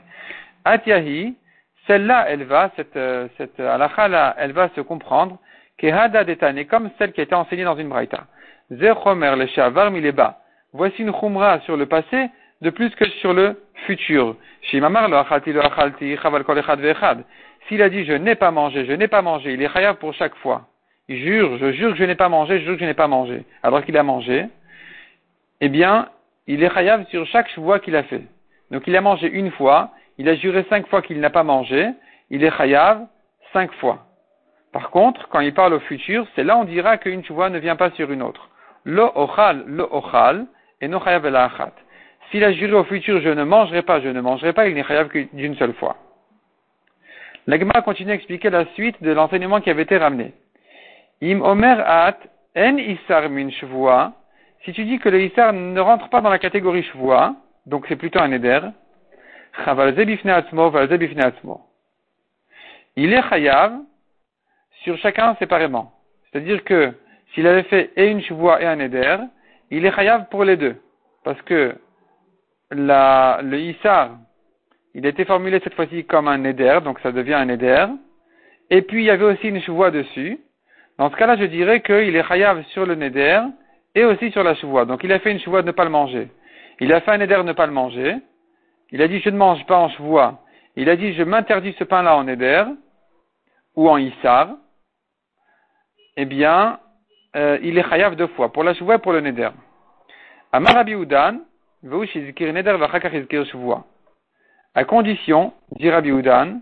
Atiahi, 0.63 1.35
celle-là, 1.85 2.27
elle 2.29 2.43
va, 2.43 2.71
cette, 2.77 2.95
euh, 2.95 3.27
cette 3.37 3.59
halakha-là, 3.59 4.35
elle 4.37 4.53
va 4.53 4.69
se 4.69 4.79
comprendre, 4.79 5.37
kehada 5.77 6.23
detane, 6.23 6.65
comme 6.65 6.89
celle 6.97 7.11
qui 7.11 7.19
a 7.19 7.23
été 7.23 7.35
enseignée 7.35 7.65
dans 7.65 7.75
une 7.75 7.89
braïta. 7.89 8.23
Zechomer 8.71 9.35
le 9.35 9.45
shavar 9.47 9.91
mileba. 9.91 10.39
Voici 10.71 11.01
une 11.01 11.11
khumra 11.11 11.59
sur 11.61 11.75
le 11.75 11.87
passé, 11.87 12.29
de 12.65 12.71
plus 12.71 12.89
que 12.95 13.05
sur 13.21 13.33
le 13.33 13.61
futur. 13.85 14.35
S'il 14.63 14.83
a 14.83 14.89
dit 17.89 18.05
je 18.05 18.13
n'ai 18.13 18.35
pas 18.35 18.51
mangé, 18.51 18.85
je 18.85 18.93
n'ai 18.93 19.07
pas 19.07 19.21
mangé, 19.21 19.53
il 19.53 19.61
est 19.61 19.69
chayav 19.69 19.97
pour 19.97 20.13
chaque 20.13 20.35
fois 20.35 20.67
jure, 21.07 21.57
je 21.57 21.71
jure 21.71 21.91
que 21.91 21.97
je 21.97 22.03
n'ai 22.03 22.15
pas 22.15 22.29
mangé, 22.29 22.59
je 22.59 22.65
jure 22.65 22.73
que 22.73 22.79
je 22.79 22.85
n'ai 22.85 22.93
pas 22.93 23.07
mangé, 23.07 23.43
alors 23.63 23.83
qu'il 23.85 23.97
a 23.97 24.03
mangé, 24.03 24.47
eh 25.61 25.69
bien, 25.69 26.09
il 26.47 26.63
est 26.63 26.73
chayav 26.73 27.05
sur 27.09 27.25
chaque 27.27 27.49
choix 27.49 27.79
qu'il 27.79 27.95
a 27.95 28.03
fait. 28.03 28.23
Donc 28.71 28.83
il 28.87 28.95
a 28.95 29.01
mangé 29.01 29.27
une 29.27 29.51
fois, 29.51 29.91
il 30.17 30.27
a 30.27 30.35
juré 30.35 30.65
cinq 30.69 30.87
fois 30.87 31.01
qu'il 31.01 31.19
n'a 31.19 31.29
pas 31.29 31.43
mangé, 31.43 31.89
il 32.29 32.43
est 32.43 32.57
chayav 32.57 33.05
cinq 33.53 33.71
fois. 33.73 34.05
Par 34.71 34.89
contre, 34.89 35.29
quand 35.29 35.39
il 35.39 35.53
parle 35.53 35.73
au 35.73 35.79
futur, 35.79 36.27
c'est 36.35 36.43
là 36.43 36.57
on 36.57 36.65
dira 36.65 36.97
qu'une 36.97 37.23
choix 37.23 37.49
ne 37.49 37.59
vient 37.59 37.75
pas 37.75 37.91
sur 37.91 38.11
une 38.11 38.23
autre. 38.23 38.49
Lo 38.83 39.11
ochal, 39.15 39.63
lo 39.67 39.87
ochal, 39.91 40.45
et 40.81 40.87
no 40.87 40.99
chayav 40.99 41.25
el 41.25 41.35
achat. 41.35 41.71
S'il 42.31 42.43
a 42.43 42.51
juré 42.51 42.73
au 42.73 42.83
futur, 42.83 43.21
je 43.21 43.29
ne 43.29 43.43
mangerai 43.43 43.81
pas, 43.81 44.01
je 44.01 44.09
ne 44.09 44.21
mangerai 44.21 44.53
pas, 44.53 44.67
il 44.67 44.75
n'est 44.75 44.83
chayav 44.83 45.09
que 45.09 45.27
d'une 45.33 45.55
seule 45.55 45.73
fois. 45.73 45.97
L'agma 47.47 47.81
continue 47.81 48.11
à 48.11 48.15
expliquer 48.15 48.49
la 48.49 48.65
suite 48.73 49.01
de 49.03 49.11
l'enseignement 49.11 49.61
qui 49.61 49.69
avait 49.69 49.83
été 49.83 49.97
ramené. 49.97 50.33
Im 51.21 51.41
omer 51.41 51.79
at 51.85 52.17
en 52.57 52.77
isar 52.77 53.29
min 53.29 53.49
shvoa. 53.51 54.13
Si 54.63 54.73
tu 54.73 54.83
dis 54.83 54.97
que 54.97 55.09
le 55.09 55.21
isar 55.21 55.53
ne 55.53 55.79
rentre 55.79 56.09
pas 56.09 56.21
dans 56.21 56.29
la 56.29 56.39
catégorie 56.39 56.83
shvoa, 56.83 57.35
donc 57.67 57.85
c'est 57.87 57.95
plutôt 57.95 58.19
un 58.19 58.31
éder, 58.31 58.59
il 62.97 63.13
est 63.13 63.29
chayav 63.29 63.79
sur 64.83 64.97
chacun 64.97 65.35
séparément. 65.35 65.93
C'est-à-dire 66.31 66.63
que 66.63 66.93
s'il 67.33 67.47
avait 67.47 67.63
fait 67.63 67.91
et 67.95 68.07
une 68.07 68.21
shvoa 68.21 68.61
et 68.61 68.65
un 68.65 68.79
éder, 68.79 69.17
il 69.71 69.85
est 69.85 69.91
chayav 69.93 70.27
pour 70.29 70.43
les 70.43 70.57
deux. 70.57 70.75
Parce 71.23 71.41
que 71.43 71.75
la, 72.71 73.39
le 73.43 73.59
isar, 73.59 74.17
il 74.93 75.05
a 75.05 75.09
été 75.09 75.25
formulé 75.25 75.59
cette 75.63 75.73
fois-ci 75.73 76.05
comme 76.05 76.27
un 76.27 76.43
éder, 76.45 76.79
donc 76.83 76.99
ça 77.01 77.11
devient 77.11 77.33
un 77.33 77.49
éder. 77.49 77.85
Et 78.69 78.81
puis 78.81 79.03
il 79.03 79.05
y 79.05 79.09
avait 79.09 79.25
aussi 79.25 79.49
une 79.49 79.61
chevoie 79.61 79.91
dessus. 79.91 80.39
Dans 80.97 81.11
ce 81.11 81.15
cas-là, 81.17 81.35
je 81.35 81.43
dirais 81.45 81.81
qu'il 81.81 82.15
est 82.15 82.27
chayav 82.27 82.63
sur 82.67 82.85
le 82.85 82.95
neder 82.95 83.41
et 83.93 84.05
aussi 84.05 84.31
sur 84.31 84.43
la 84.43 84.55
chevoie. 84.55 84.85
Donc 84.85 85.03
il 85.03 85.11
a 85.11 85.19
fait 85.19 85.31
une 85.31 85.39
chevoie 85.39 85.61
de 85.61 85.67
ne 85.67 85.71
pas 85.71 85.83
le 85.83 85.89
manger. 85.89 86.29
Il 86.79 86.93
a 86.93 87.01
fait 87.01 87.11
un 87.11 87.17
neder 87.17 87.35
de 87.35 87.43
ne 87.43 87.53
pas 87.53 87.65
le 87.65 87.73
manger. 87.73 88.15
Il 88.91 89.01
a 89.01 89.07
dit 89.07 89.19
je 89.19 89.29
ne 89.29 89.37
mange 89.37 89.65
pas 89.65 89.77
en 89.77 89.89
chevoie. 89.89 90.39
Il 90.75 90.89
a 90.89 90.95
dit 90.95 91.13
je 91.13 91.23
m'interdis 91.23 91.75
ce 91.77 91.83
pain-là 91.83 92.15
en 92.15 92.23
neder 92.23 92.63
ou 93.75 93.89
en 93.89 93.97
issar. 93.97 94.55
Eh 96.17 96.25
bien, 96.25 96.79
euh, 97.35 97.59
il 97.61 97.77
est 97.77 97.89
chayav 97.89 98.15
deux 98.15 98.27
fois, 98.27 98.53
pour 98.53 98.63
la 98.63 98.73
chevoie 98.73 98.95
et 98.95 98.99
pour 98.99 99.11
le 99.11 99.19
neder. 99.19 99.49
Amar 100.53 100.87
Udan, 100.87 101.39
à 104.75 104.83
condition, 104.83 105.53
dit 105.77 105.89
Rabbi 105.89 106.09
Udan, 106.09 106.59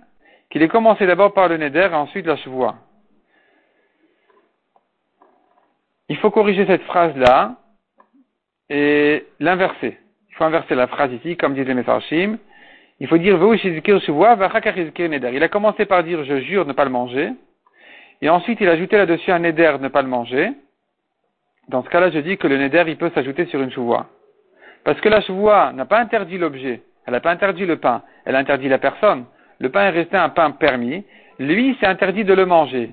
qu'il 0.50 0.62
ait 0.62 0.68
commencé 0.68 1.08
d'abord 1.08 1.34
par 1.34 1.48
le 1.48 1.58
Neder 1.58 1.89
et 1.92 1.96
ensuite 1.96 2.25
la 2.25 2.38
chevoie. 2.38 2.75
Il 6.10 6.18
faut 6.18 6.30
corriger 6.30 6.65
cette 6.65 6.84
phrase-là 6.84 7.56
et 8.70 9.25
l'inverser. 9.39 9.98
Il 10.30 10.36
faut 10.36 10.44
inverser 10.44 10.75
la 10.75 10.88
phrase 10.88 11.12
ici, 11.13 11.38
comme 11.38 11.56
disait 11.56 11.74
Mefarshim. 11.74 12.38
Il 13.00 13.08
faut 13.08 13.18
dire 13.18 13.39
Il 13.42 15.44
a 15.44 15.48
commencé 15.48 15.86
par 15.86 16.03
dire 16.03 16.24
je 16.24 16.39
jure 16.42 16.65
ne 16.65 16.74
pas 16.74 16.86
le 16.86 16.92
manger. 16.92 17.32
Et 18.22 18.30
ensuite, 18.30 18.60
il 18.62 18.70
a 18.70 18.74
ajouté 18.74 18.98
là-dessus 18.98 19.32
un 19.32 19.39
neder 19.39 19.74
de 19.77 19.84
ne 19.84 19.88
pas 19.88 20.01
le 20.01 20.08
manger. 20.08 20.51
Dans 21.70 21.84
ce 21.84 21.89
cas-là, 21.89 22.12
je 22.12 22.20
dis 22.20 22.38
que 22.38 22.48
le 22.48 22.58
neder, 22.58 22.84
il 22.88 22.98
peut 22.98 23.12
s'ajouter 23.15 23.46
sur 23.46 23.62
une 23.62 23.72
chevoie. 23.72 24.08
Parce 24.83 24.99
que 25.01 25.09
la 25.09 25.21
chevoie 25.21 25.71
n'a 25.73 25.85
pas 25.85 25.99
interdit 25.99 26.37
l'objet. 26.37 26.81
Elle 27.05 27.13
n'a 27.13 27.19
pas 27.19 27.31
interdit 27.31 27.65
le 27.65 27.77
pain, 27.77 28.01
elle 28.25 28.35
a 28.35 28.39
interdit 28.39 28.69
la 28.69 28.77
personne. 28.77 29.25
Le 29.59 29.69
pain 29.69 29.83
est 29.85 29.89
resté 29.89 30.17
un 30.17 30.29
pain 30.29 30.51
permis. 30.51 31.03
Lui, 31.39 31.75
c'est 31.79 31.85
interdit 31.85 32.23
de 32.23 32.33
le 32.33 32.45
manger. 32.45 32.91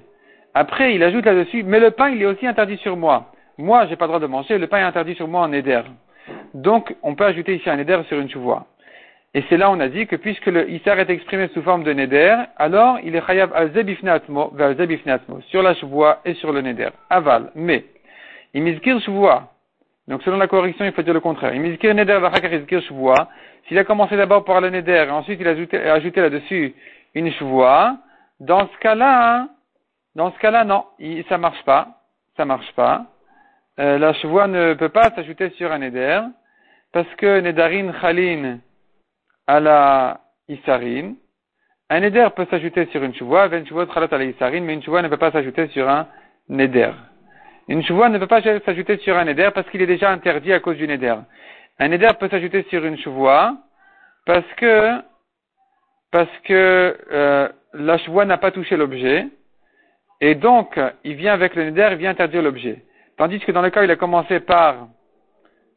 Après, 0.54 0.94
il 0.94 1.02
ajoute 1.02 1.24
là-dessus, 1.24 1.62
mais 1.62 1.78
le 1.78 1.92
pain, 1.92 2.10
il 2.10 2.20
est 2.22 2.26
aussi 2.26 2.46
interdit 2.46 2.76
sur 2.78 2.96
moi. 2.96 3.32
Moi, 3.56 3.86
j'ai 3.86 3.96
pas 3.96 4.06
le 4.06 4.08
droit 4.08 4.20
de 4.20 4.26
manger, 4.26 4.58
le 4.58 4.66
pain 4.66 4.78
est 4.78 4.82
interdit 4.82 5.14
sur 5.14 5.28
moi 5.28 5.42
en 5.42 5.52
éder. 5.52 5.82
Donc, 6.54 6.96
on 7.02 7.14
peut 7.14 7.24
ajouter 7.24 7.54
ici 7.54 7.70
un 7.70 7.78
éder 7.78 8.00
sur 8.08 8.18
une 8.18 8.30
chouvoie. 8.30 8.66
Et 9.32 9.44
c'est 9.48 9.56
là 9.56 9.70
on 9.70 9.78
a 9.78 9.86
dit 9.86 10.08
que 10.08 10.16
puisque 10.16 10.46
le 10.46 10.68
Issar 10.68 10.98
est 10.98 11.08
exprimé 11.08 11.46
sous 11.54 11.62
forme 11.62 11.84
de 11.84 11.92
neder, 11.92 12.36
alors 12.56 12.98
il 13.04 13.14
est 13.14 13.24
chayav 13.24 13.52
al 13.54 13.72
zebifnatmo, 13.72 14.52
sur 15.42 15.62
la 15.62 15.74
chouvoie 15.74 16.20
et 16.24 16.34
sur 16.34 16.52
le 16.52 16.62
neder. 16.62 16.88
Aval. 17.10 17.52
Mais, 17.54 17.84
imizkir 18.54 19.00
chouvoie. 19.00 19.52
Donc 20.10 20.24
selon 20.24 20.38
la 20.38 20.48
correction, 20.48 20.84
il 20.84 20.92
faut 20.92 21.02
dire 21.02 21.14
le 21.14 21.20
contraire. 21.20 21.52
S'il 23.68 23.78
a 23.78 23.84
commencé 23.84 24.16
d'abord 24.16 24.44
par 24.44 24.60
le 24.60 24.68
neder 24.68 25.04
et 25.06 25.10
ensuite 25.10 25.40
il 25.40 25.46
a 25.46 25.92
ajouté, 25.92 26.20
là-dessus 26.20 26.74
une 27.14 27.30
chevoie, 27.32 27.96
dans 28.40 28.66
ce 28.66 28.78
cas-là, 28.78 29.46
dans 30.16 30.32
ce 30.32 30.38
cas-là, 30.40 30.64
non, 30.64 30.84
ça 31.28 31.38
marche 31.38 31.62
pas, 31.62 32.02
ça 32.36 32.44
marche 32.44 32.72
pas. 32.72 33.06
Euh, 33.78 33.98
la 33.98 34.12
chevoie 34.14 34.48
ne 34.48 34.74
peut 34.74 34.88
pas 34.88 35.10
s'ajouter 35.14 35.50
sur 35.50 35.70
un 35.70 35.78
neder 35.78 36.22
parce 36.92 37.08
que 37.14 37.38
nedarin 37.38 37.92
chalin 38.00 38.58
à 39.46 39.60
la 39.60 40.20
isarin. 40.48 41.14
Un 41.88 42.00
neder 42.00 42.26
peut 42.34 42.46
s'ajouter 42.50 42.86
sur 42.86 43.04
une 43.04 43.14
chalat 43.14 44.08
à 44.10 44.18
la 44.18 44.24
isarin, 44.24 44.60
mais 44.60 44.74
une 44.74 44.82
chevoie 44.82 45.02
ne 45.02 45.08
peut 45.08 45.18
pas 45.18 45.30
s'ajouter 45.30 45.68
sur 45.68 45.88
un 45.88 46.08
neder. 46.48 46.90
Une 47.70 47.84
chevoie 47.84 48.08
ne 48.08 48.18
peut 48.18 48.26
pas 48.26 48.42
s'ajouter 48.42 48.98
sur 48.98 49.16
un 49.16 49.24
neder 49.24 49.50
parce 49.54 49.70
qu'il 49.70 49.80
est 49.80 49.86
déjà 49.86 50.10
interdit 50.10 50.52
à 50.52 50.58
cause 50.58 50.76
du 50.76 50.88
neder. 50.88 51.14
Un 51.78 51.92
éder 51.92 52.08
peut 52.18 52.28
s'ajouter 52.28 52.66
sur 52.68 52.84
une 52.84 52.98
chevoie 52.98 53.56
parce 54.26 54.52
que 54.56 55.00
parce 56.10 56.38
que 56.42 56.98
euh, 57.12 57.48
la 57.72 57.96
chevoie 57.98 58.24
n'a 58.24 58.38
pas 58.38 58.50
touché 58.50 58.76
l'objet 58.76 59.28
et 60.20 60.34
donc 60.34 60.80
il 61.04 61.14
vient 61.14 61.32
avec 61.32 61.54
le 61.54 61.66
neder, 61.66 61.90
il 61.92 61.98
vient 61.98 62.10
interdire 62.10 62.42
l'objet. 62.42 62.82
Tandis 63.16 63.38
que 63.38 63.52
dans 63.52 63.62
le 63.62 63.70
cas 63.70 63.82
où 63.82 63.84
il 63.84 63.90
a 63.92 63.96
commencé 63.96 64.40
par 64.40 64.88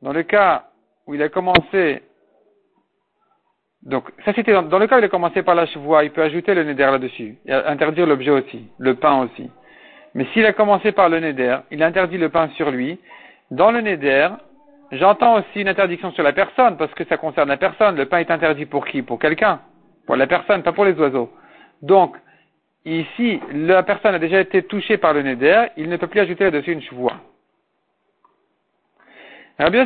dans 0.01 0.13
le 0.13 0.23
cas 0.23 0.69
où 1.05 1.13
il 1.13 1.21
a 1.21 1.29
commencé 1.29 2.01
donc 3.83 4.09
ça 4.25 4.33
c'était 4.33 4.53
dans, 4.53 4.79
le 4.79 4.87
cas 4.87 4.95
où 4.95 4.99
il 4.99 5.05
a 5.05 5.09
commencé 5.09 5.43
par 5.43 5.53
la 5.53 5.67
chevoie, 5.67 6.03
il 6.03 6.09
peut 6.11 6.23
ajouter 6.23 6.55
le 6.55 6.63
neder 6.63 6.89
là-dessus, 6.89 7.37
et 7.45 7.53
interdire 7.53 8.07
l'objet 8.07 8.31
aussi, 8.31 8.67
le 8.79 8.95
pain 8.95 9.21
aussi. 9.21 9.51
Mais 10.15 10.25
s'il 10.33 10.45
a 10.45 10.53
commencé 10.53 10.91
par 10.91 11.09
le 11.09 11.19
neder, 11.19 11.57
il 11.71 11.81
interdit 11.81 12.17
le 12.17 12.29
pain 12.29 12.49
sur 12.49 12.69
lui. 12.71 12.99
Dans 13.51 13.71
le 13.71 13.81
neder, 13.81 14.29
J'entends 14.93 15.39
aussi 15.39 15.61
une 15.61 15.67
interdiction 15.67 16.11
sur 16.11 16.21
la 16.21 16.33
personne, 16.33 16.77
parce 16.77 16.93
que 16.93 17.03
ça 17.05 17.17
concerne 17.17 17.49
la 17.49 17.57
personne. 17.57 17.95
Le 17.95 18.05
pain 18.05 18.19
est 18.19 18.29
interdit 18.29 18.67
pour 18.67 18.85
qui? 18.85 19.01
Pour 19.01 19.17
quelqu'un. 19.17 19.59
Pour 20.05 20.15
la 20.15 20.27
personne, 20.27 20.61
pas 20.61 20.71
pour 20.71 20.85
les 20.85 20.93
oiseaux. 20.99 21.33
Donc, 21.81 22.15
ici, 22.85 23.39
la 23.51 23.81
personne 23.81 24.13
a 24.13 24.19
déjà 24.19 24.39
été 24.39 24.61
touchée 24.61 24.97
par 24.97 25.13
le 25.13 25.23
neder, 25.23 25.65
il 25.77 25.89
ne 25.89 25.97
peut 25.97 26.05
plus 26.05 26.19
ajouter 26.19 26.43
là-dessus 26.43 26.73
une 26.73 26.81
chevoie. 26.83 27.13
Rabbi 29.57 29.79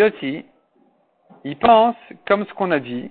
Yossi, 0.00 0.44
il 1.44 1.56
pense, 1.58 1.96
comme 2.26 2.46
ce 2.46 2.54
qu'on 2.54 2.70
a 2.70 2.78
dit, 2.78 3.10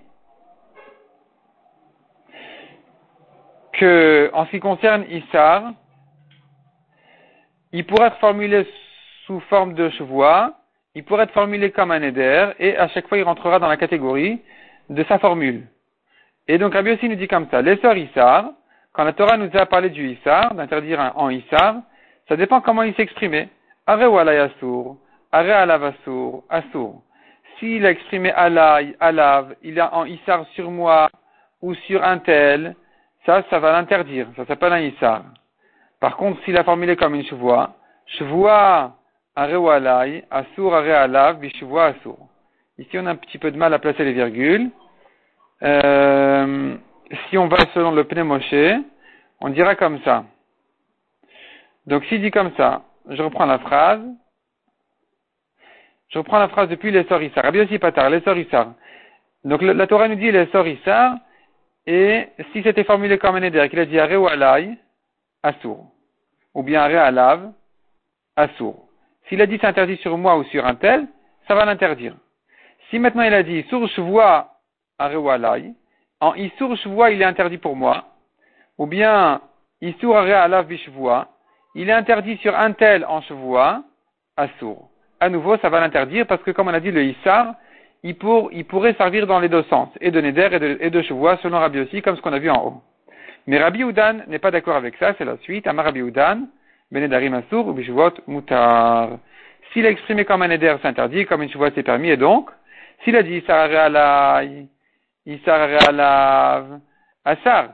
que, 3.78 4.30
en 4.34 4.46
ce 4.46 4.52
qui 4.52 4.60
concerne 4.60 5.06
Issar, 5.10 5.72
il 7.72 7.86
pourrait 7.86 8.08
être 8.08 8.20
formulé 8.20 8.68
sous 9.26 9.40
forme 9.42 9.74
de 9.74 9.90
chevoie, 9.90 10.54
il 10.96 11.04
pourrait 11.04 11.24
être 11.24 11.34
formulé 11.34 11.72
comme 11.72 11.92
un 11.92 12.02
éder, 12.02 12.50
et 12.60 12.76
à 12.78 12.88
chaque 12.90 13.08
fois 13.08 13.18
il 13.18 13.24
rentrera 13.24 13.60
dans 13.60 13.68
la 13.68 13.78
catégorie 13.78 14.42
de 14.90 15.04
sa 15.04 15.20
formule. 15.20 15.68
Et 16.48 16.58
donc 16.58 16.74
Rabbi 16.74 16.92
aussi 16.92 17.08
nous 17.08 17.16
dit 17.16 17.28
comme 17.28 17.48
ça, 17.52 17.62
l'essor 17.62 17.96
Issar, 17.96 18.52
quand 18.94 19.04
la 19.04 19.14
Torah 19.14 19.38
nous 19.38 19.50
a 19.54 19.66
parlé 19.66 19.90
du 19.90 20.10
Issar, 20.10 20.56
d'interdire 20.56 21.12
en 21.16 21.30
Issar, 21.30 21.76
ça 22.28 22.36
dépend 22.36 22.62
comment 22.62 22.84
il 22.84 22.96
s'exprimait. 22.96 23.50
Are 23.86 24.12
ou 24.12 24.18
alay 24.18 24.40
are 24.40 24.96
alav 25.32 25.84
asur, 25.84 26.44
asur. 26.50 27.02
S'il 27.60 27.86
a 27.86 27.92
exprimé 27.92 28.32
alay, 28.32 28.96
alav, 29.00 29.56
il 29.62 29.80
a 29.80 29.94
en 29.94 30.06
Issar 30.06 30.46
sur 30.56 30.72
moi 30.72 31.10
ou 31.62 31.74
sur 31.76 32.04
un 32.04 32.18
tel, 32.20 32.76
ça, 33.28 33.44
ça 33.50 33.60
va 33.60 33.74
l'interdire. 33.74 34.28
Ça 34.38 34.46
s'appelle 34.46 34.74
un 34.74 34.80
Issar. 34.80 35.24
Par 36.00 36.16
contre, 36.16 36.42
s'il 36.44 36.58
a 36.58 36.64
formulé 36.64 36.96
comme 36.96 37.14
une 37.14 37.26
chevoie, 37.26 37.76
chevoie 38.06 38.96
asur 39.36 39.70
alav, 39.70 40.24
asur. 40.32 42.18
Ici, 42.78 42.98
on 42.98 43.06
a 43.06 43.12
un 43.12 43.16
petit 43.16 43.38
peu 43.38 43.52
de 43.52 43.58
mal 43.58 43.74
à 43.74 43.80
placer 43.80 44.06
les 44.06 44.14
virgules. 44.14 44.70
Euh, 45.64 46.76
si 47.30 47.38
on 47.38 47.48
va 47.48 47.58
selon 47.74 47.92
le 47.92 48.06
pneumoché, 48.06 48.78
on 49.42 49.50
dira 49.50 49.76
comme 49.76 50.00
ça. 50.04 50.24
Donc, 51.86 52.06
s'il 52.06 52.22
dit 52.22 52.32
comme 52.32 52.52
ça, 52.56 52.84
je 53.10 53.22
reprends 53.22 53.46
la 53.46 53.60
phrase. 53.60 54.02
Je 56.10 56.20
reprends 56.20 56.40
la 56.40 56.48
phrase 56.48 56.70
depuis 56.70 56.92
les 56.92 57.04
sorissar. 57.06 57.44
Rabbi 57.44 57.60
aussi 57.60 57.78
pas 57.80 57.92
tard, 57.92 58.10
les 58.10 58.22
sorissar. 58.22 58.74
Donc, 59.44 59.62
la, 59.62 59.88
Torah 59.88 60.08
nous 60.08 60.16
dit 60.16 60.32
les 60.32 60.46
sorissar, 60.48 61.16
et 61.88 62.27
si 62.51 62.62
c'était 62.63 62.84
formulé 62.84 63.17
comme 63.17 63.38
un 63.38 63.41
éder, 63.41 63.67
qu'il 63.70 63.79
a 63.79 63.86
dit 63.86 63.98
aré 63.98 64.17
ou 64.17 64.27
alay, 64.27 64.77
asur. 65.41 65.77
Ou 66.53 66.62
bien 66.62 66.82
aré 66.82 66.98
alav, 66.98 67.51
asur. 68.36 68.75
S'il 69.27 69.41
a 69.41 69.46
dit 69.46 69.58
c'est 69.60 69.67
interdit 69.67 69.98
sur 69.98 70.17
moi 70.17 70.38
ou 70.38 70.44
sur 70.46 70.65
un 70.65 70.75
tel, 70.75 71.08
ça 71.48 71.56
va 71.56 71.65
l'interdire. 71.65 72.15
Si 72.89 73.00
maintenant 73.00 73.24
il 73.24 73.34
a 73.34 73.41
dit 73.41 73.63
sur 73.70 73.88
shvoa 73.88 74.51
arewalai, 75.00 75.74
en 76.20 76.36
isur 76.36 76.75
shvoa 76.75 77.12
il 77.12 77.22
est 77.22 77.25
interdit 77.25 77.58
pour 77.58 77.75
moi, 77.75 78.06
ou 78.77 78.86
bien 78.86 79.41
Isur 79.82 80.17
alav 80.17 80.65
bishvoa, 80.65 81.27
il 81.75 81.89
est 81.89 81.94
interdit 81.94 82.38
sur 82.38 82.58
un 82.58 82.72
tel 82.72 83.06
en 83.06 83.22
chevoa, 83.22 83.84
assour. 84.36 84.89
À 85.20 85.29
nouveau, 85.29 85.58
ça 85.58 85.70
va 85.70 85.79
l'interdire 85.79 86.25
parce 86.25 86.41
que, 86.41 86.51
comme 86.51 86.67
on 86.67 86.74
a 86.74 86.79
dit, 86.79 86.91
le 86.91 87.03
Issar, 87.03 87.53
il, 88.04 88.16
il 88.51 88.66
pourrait 88.66 88.94
servir 88.94 89.27
dans 89.27 89.39
les 89.39 89.50
deux 89.50 89.63
sens, 89.63 89.89
et 90.01 90.12
de 90.12 90.22
Neder 90.22 90.50
et 90.51 90.60
de, 90.60 90.77
et 90.80 90.89
de 90.89 91.01
selon 91.01 91.60
Rabbi 91.60 91.80
aussi, 91.80 92.01
comme 92.01 92.16
ce 92.16 92.22
qu'on 92.22 92.34
a 92.34 92.39
vu 92.39 92.50
en 92.50 92.66
haut. 92.66 92.82
Mais 93.48 93.60
Rabbi 93.60 93.84
Oudan 93.84 94.20
n'est 94.27 94.39
pas 94.39 94.51
d'accord 94.51 94.75
avec 94.75 94.96
ça, 94.98 95.13
c'est 95.18 95.25
la 95.25 95.38
suite. 95.38 95.68
Amar 95.68 95.86
Rabbi 95.86 96.01
Oudan, 96.01 96.48
Benedarim 96.92 97.34
Assour, 97.34 97.68
ou 97.68 97.74
Bishvot 97.74 98.13
Mutar. 98.27 99.18
S'il 99.72 99.86
a 99.86 99.89
exprimé 99.89 100.25
comme 100.25 100.42
un 100.42 100.48
Neder, 100.48 100.75
c'est 100.82 100.88
interdit, 100.88 101.25
comme 101.25 101.42
une 101.42 101.50
chevoa, 101.50 101.72
c'est 101.74 101.84
permis, 101.84 102.10
et 102.10 102.18
donc, 102.18 102.50
s'il 103.04 103.16
a 103.16 103.24
dit 103.24 103.38
Issar 103.38 103.70
Alai, 103.72 104.68
Issar 105.25 105.70
Alav, 105.89 106.80
Assar, 107.25 107.70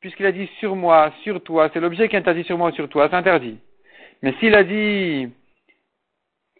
puisqu'il 0.00 0.26
a 0.26 0.32
dit 0.32 0.48
sur 0.58 0.76
moi, 0.76 1.12
sur 1.22 1.42
toi, 1.42 1.68
c'est 1.72 1.80
l'objet 1.80 2.08
qui 2.08 2.16
est 2.16 2.18
interdit 2.18 2.44
sur 2.44 2.58
moi 2.58 2.70
ou 2.70 2.74
sur 2.74 2.88
toi, 2.88 3.08
c'est 3.10 3.16
interdit. 3.16 3.58
Mais 4.22 4.32
s'il 4.38 4.54
a 4.54 4.62
dit, 4.62 5.28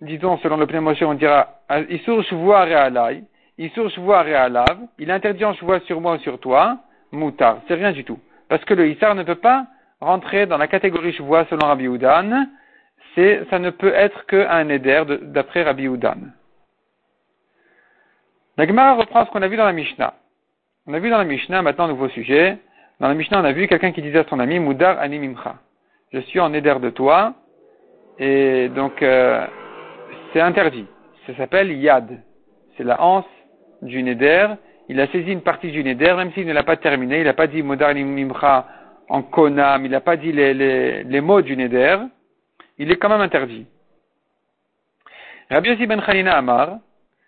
disons, 0.02 0.36
selon 0.38 0.56
le 0.56 0.66
pneumotion, 0.66 1.10
on 1.10 1.14
dira, 1.14 1.48
Isur 1.88 2.22
Shvoa 2.24 2.64
Realai, 2.64 3.22
Isur 3.58 3.88
Shvoa 3.90 4.22
Realav, 4.22 4.78
il 4.98 5.10
interdit 5.10 5.44
en 5.44 5.54
Shvoa 5.54 5.80
sur 5.80 6.00
moi 6.00 6.14
ou 6.14 6.18
sur 6.18 6.38
toi, 6.38 6.78
Moutar, 7.12 7.58
c'est 7.68 7.74
rien 7.74 7.92
du 7.92 8.04
tout. 8.04 8.18
Parce 8.48 8.64
que 8.64 8.74
le 8.74 8.88
Issar 8.88 9.14
ne 9.14 9.22
peut 9.22 9.36
pas 9.36 9.66
rentrer 10.00 10.46
dans 10.46 10.58
la 10.58 10.66
catégorie 10.66 11.12
Shvoa 11.12 11.46
selon 11.48 11.66
Rabbi 11.66 11.88
Oudan, 11.88 12.46
c'est, 13.14 13.44
ça 13.50 13.58
ne 13.58 13.70
peut 13.70 13.92
être 13.94 14.26
qu'un 14.26 14.68
éder 14.68 15.04
d'après 15.22 15.62
Rabbi 15.62 15.88
Oudan. 15.88 16.16
La 18.56 18.66
Gemara 18.66 18.94
reprend 18.94 19.24
ce 19.24 19.30
qu'on 19.30 19.42
a 19.42 19.48
vu 19.48 19.56
dans 19.56 19.64
la 19.64 19.72
Mishnah. 19.72 20.14
On 20.86 20.94
a 20.94 20.98
vu 20.98 21.10
dans 21.10 21.18
la 21.18 21.24
Mishnah, 21.24 21.62
maintenant, 21.62 21.88
nouveau 21.88 22.08
sujet, 22.08 22.58
dans 22.98 23.08
la 23.08 23.14
Mishnah, 23.14 23.40
on 23.40 23.44
a 23.44 23.52
vu 23.52 23.68
quelqu'un 23.68 23.92
qui 23.92 24.02
disait 24.02 24.18
à 24.18 24.24
son 24.28 24.40
ami, 24.40 24.58
Moudar 24.58 24.98
animimcha. 24.98 25.56
Je 26.12 26.20
suis 26.20 26.40
en 26.40 26.52
éder 26.52 26.74
de 26.80 26.90
toi, 26.90 27.34
et 28.18 28.68
donc 28.68 29.02
euh, 29.02 29.46
c'est 30.32 30.40
interdit. 30.40 30.86
Ça 31.26 31.36
s'appelle 31.36 31.72
yad. 31.72 32.20
C'est 32.76 32.84
la 32.84 33.00
hanse 33.00 33.24
du 33.82 34.02
neder. 34.02 34.48
Il 34.88 35.00
a 35.00 35.06
saisi 35.08 35.32
une 35.32 35.42
partie 35.42 35.70
du 35.70 35.84
neder, 35.84 36.14
même 36.16 36.32
s'il 36.32 36.46
ne 36.46 36.52
l'a 36.52 36.62
pas 36.62 36.76
terminé. 36.76 37.18
Il 37.18 37.24
n'a 37.24 37.34
pas 37.34 37.46
dit 37.46 37.62
Moudar 37.62 37.90
animimcha 37.90 38.66
en 39.08 39.22
konam. 39.22 39.84
Il 39.84 39.90
n'a 39.90 40.00
pas 40.00 40.16
dit 40.16 40.32
les, 40.32 40.54
les, 40.54 41.04
les, 41.04 41.20
mots 41.20 41.42
du 41.42 41.56
neder. 41.56 41.98
Il 42.78 42.90
est 42.90 42.96
quand 42.96 43.08
même 43.08 43.20
interdit. 43.20 43.66
Rabbi 45.50 45.68
Yossi 45.68 45.86
ben 45.86 46.00
Khalina 46.00 46.36
Amar, 46.36 46.78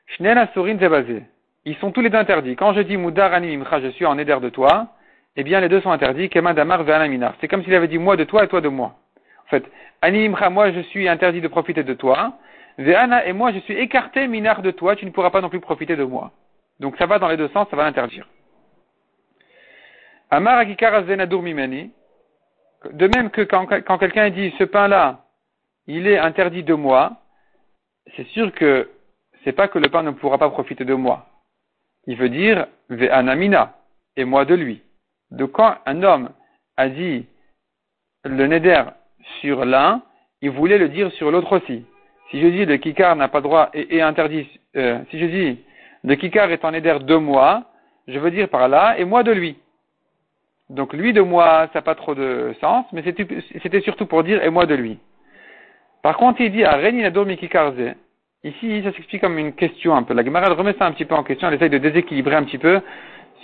Shnel 0.07 0.49
Surin 0.53 0.79
Zebazé. 0.79 1.23
Ils 1.67 1.77
sont 1.77 1.93
tous 1.93 2.01
les 2.01 2.11
deux 2.11 2.19
interdits. 2.19 2.57
Quand 2.57 2.73
je 2.75 2.81
dis 2.81 2.97
Moudar 2.97 3.33
animimcha, 3.33 3.81
je 3.81 3.89
suis 3.89 4.07
en 4.07 4.19
éder 4.19 4.37
de 4.41 4.49
toi, 4.49 4.89
eh 5.37 5.43
bien 5.43 5.61
les 5.61 5.69
deux 5.69 5.81
sont 5.81 5.91
interdits, 5.91 6.29
Kema 6.29 6.55
Damar 6.55 6.85
Minar. 7.09 7.35
C'est 7.41 7.49
comme 7.49 7.63
s'il 7.65 7.75
avait 7.75 7.89
dit 7.89 7.99
moi 7.99 8.17
de 8.17 8.25
toi 8.25 8.45
et 8.45 8.49
toi 8.49 8.61
de 8.61 8.69
moi. 8.69 8.95
En 9.47 9.51
fait, 9.51 9.65
Animcha, 10.03 10.51
moi 10.51 10.73
je 10.73 10.81
suis 10.81 11.09
interdit 11.09 11.41
de 11.41 11.49
profiter 11.49 11.83
de 11.83 11.95
toi, 11.95 12.35
Ve'ana 12.79 13.27
et 13.27 13.33
moi 13.33 13.53
je 13.53 13.59
suis 13.61 13.75
écarté 13.75 14.27
Minar 14.27 14.63
de 14.63 14.71
toi, 14.71 14.97
tu 14.97 15.07
ne 15.07 15.11
pourras 15.11 15.31
pas 15.31 15.41
non 15.41 15.49
plus 15.49 15.61
profiter 15.61 15.97
de 15.97 16.05
moi. 16.05 16.33
Donc 16.81 16.97
ça 16.97 17.07
va 17.07 17.19
dans 17.19 17.29
les 17.29 17.37
deux 17.37 17.49
sens, 17.49 17.69
ça 17.71 17.77
va 17.77 17.85
l'interdire. 17.85 18.27
Amar 20.31 20.59
Akikar 20.59 21.03
Mimani, 21.05 21.93
de 22.91 23.09
même 23.17 23.31
que 23.31 23.43
quand, 23.43 23.67
quand 23.67 23.99
quelqu'un 23.99 24.31
dit 24.31 24.53
ce 24.59 24.65
pain-là, 24.65 25.25
il 25.87 26.07
est 26.07 26.19
interdit 26.19 26.65
de 26.65 26.75
moi, 26.75 27.13
c'est 28.17 28.27
sûr 28.29 28.53
que 28.53 28.91
c'est 29.45 29.53
pas 29.53 29.69
que 29.69 29.79
le 29.79 29.89
pain 29.89 30.03
ne 30.03 30.11
pourra 30.11 30.39
pas 30.39 30.51
profiter 30.51 30.85
de 30.85 30.95
moi. 30.95 31.27
Il 32.07 32.17
veut 32.17 32.31
dire 32.31 32.67
Ve'ana 32.89 33.35
Mina, 33.35 33.75
et 34.17 34.25
moi 34.25 34.45
de 34.45 34.55
lui 34.55 34.83
de 35.35 35.45
quand 35.45 35.77
un 35.87 36.03
homme 36.03 36.31
a 36.77 36.89
dit 36.89 37.27
le 38.25 38.47
neder 38.47 38.83
sur 39.41 39.65
l'un, 39.65 40.03
il 40.41 40.51
voulait 40.51 40.79
le 40.79 40.89
dire 40.89 41.11
sur 41.13 41.31
l'autre 41.31 41.59
aussi. 41.59 41.85
Si 42.35 42.41
je 42.41 42.49
dis 42.49 42.65
le 42.65 42.79
kikar 42.79 43.15
n'a 43.15 43.29
pas 43.29 43.41
droit 43.41 43.71
et 43.75 44.03
interdit, 44.03 44.49
euh, 44.75 44.99
si 45.09 45.21
je 45.21 45.27
dis 45.27 45.59
le 46.03 46.17
kikar 46.17 46.51
est 46.51 46.65
en 46.65 46.73
neder 46.73 46.97
de 47.01 47.15
moi, 47.15 47.63
je 48.09 48.19
veux 48.19 48.33
dire 48.33 48.49
par 48.49 48.67
là 48.67 48.99
et 48.99 49.05
moi 49.05 49.23
de 49.23 49.31
lui. 49.31 49.57
Donc 50.69 50.95
lui 50.95 51.13
de 51.13 51.21
moi, 51.21 51.69
ça 51.73 51.79
n'a 51.79 51.83
pas 51.83 51.95
trop 51.95 52.17
de 52.17 52.53
sens, 52.61 52.87
mais 52.93 53.05
c'était 53.05 53.81
surtout 53.83 54.07
pour 54.07 54.25
dire 54.25 54.43
et 54.43 54.51
moi 54.51 54.67
de 54.67 54.75
lui. 54.75 54.99
Par 56.03 56.17
contre, 56.17 56.41
il 56.41 56.51
dit 56.51 56.65
à 56.65 56.77
Reninado 56.77 57.25
Mikikarze. 57.25 57.95
Ici, 58.43 58.83
ça 58.83 58.93
s'explique 58.93 59.21
comme 59.21 59.39
une 59.39 59.53
question 59.53 59.95
un 59.95 60.03
peu. 60.03 60.13
La 60.13 60.25
Gemara 60.25 60.53
remet 60.55 60.75
ça 60.77 60.87
un 60.87 60.93
petit 60.93 61.05
peu 61.05 61.15
en 61.15 61.23
question, 61.23 61.47
elle 61.47 61.55
essaye 61.55 61.71
de 61.71 61.79
déséquilibrer 61.79 62.35
un 62.35 62.43
petit 62.43 62.59
peu 62.59 62.81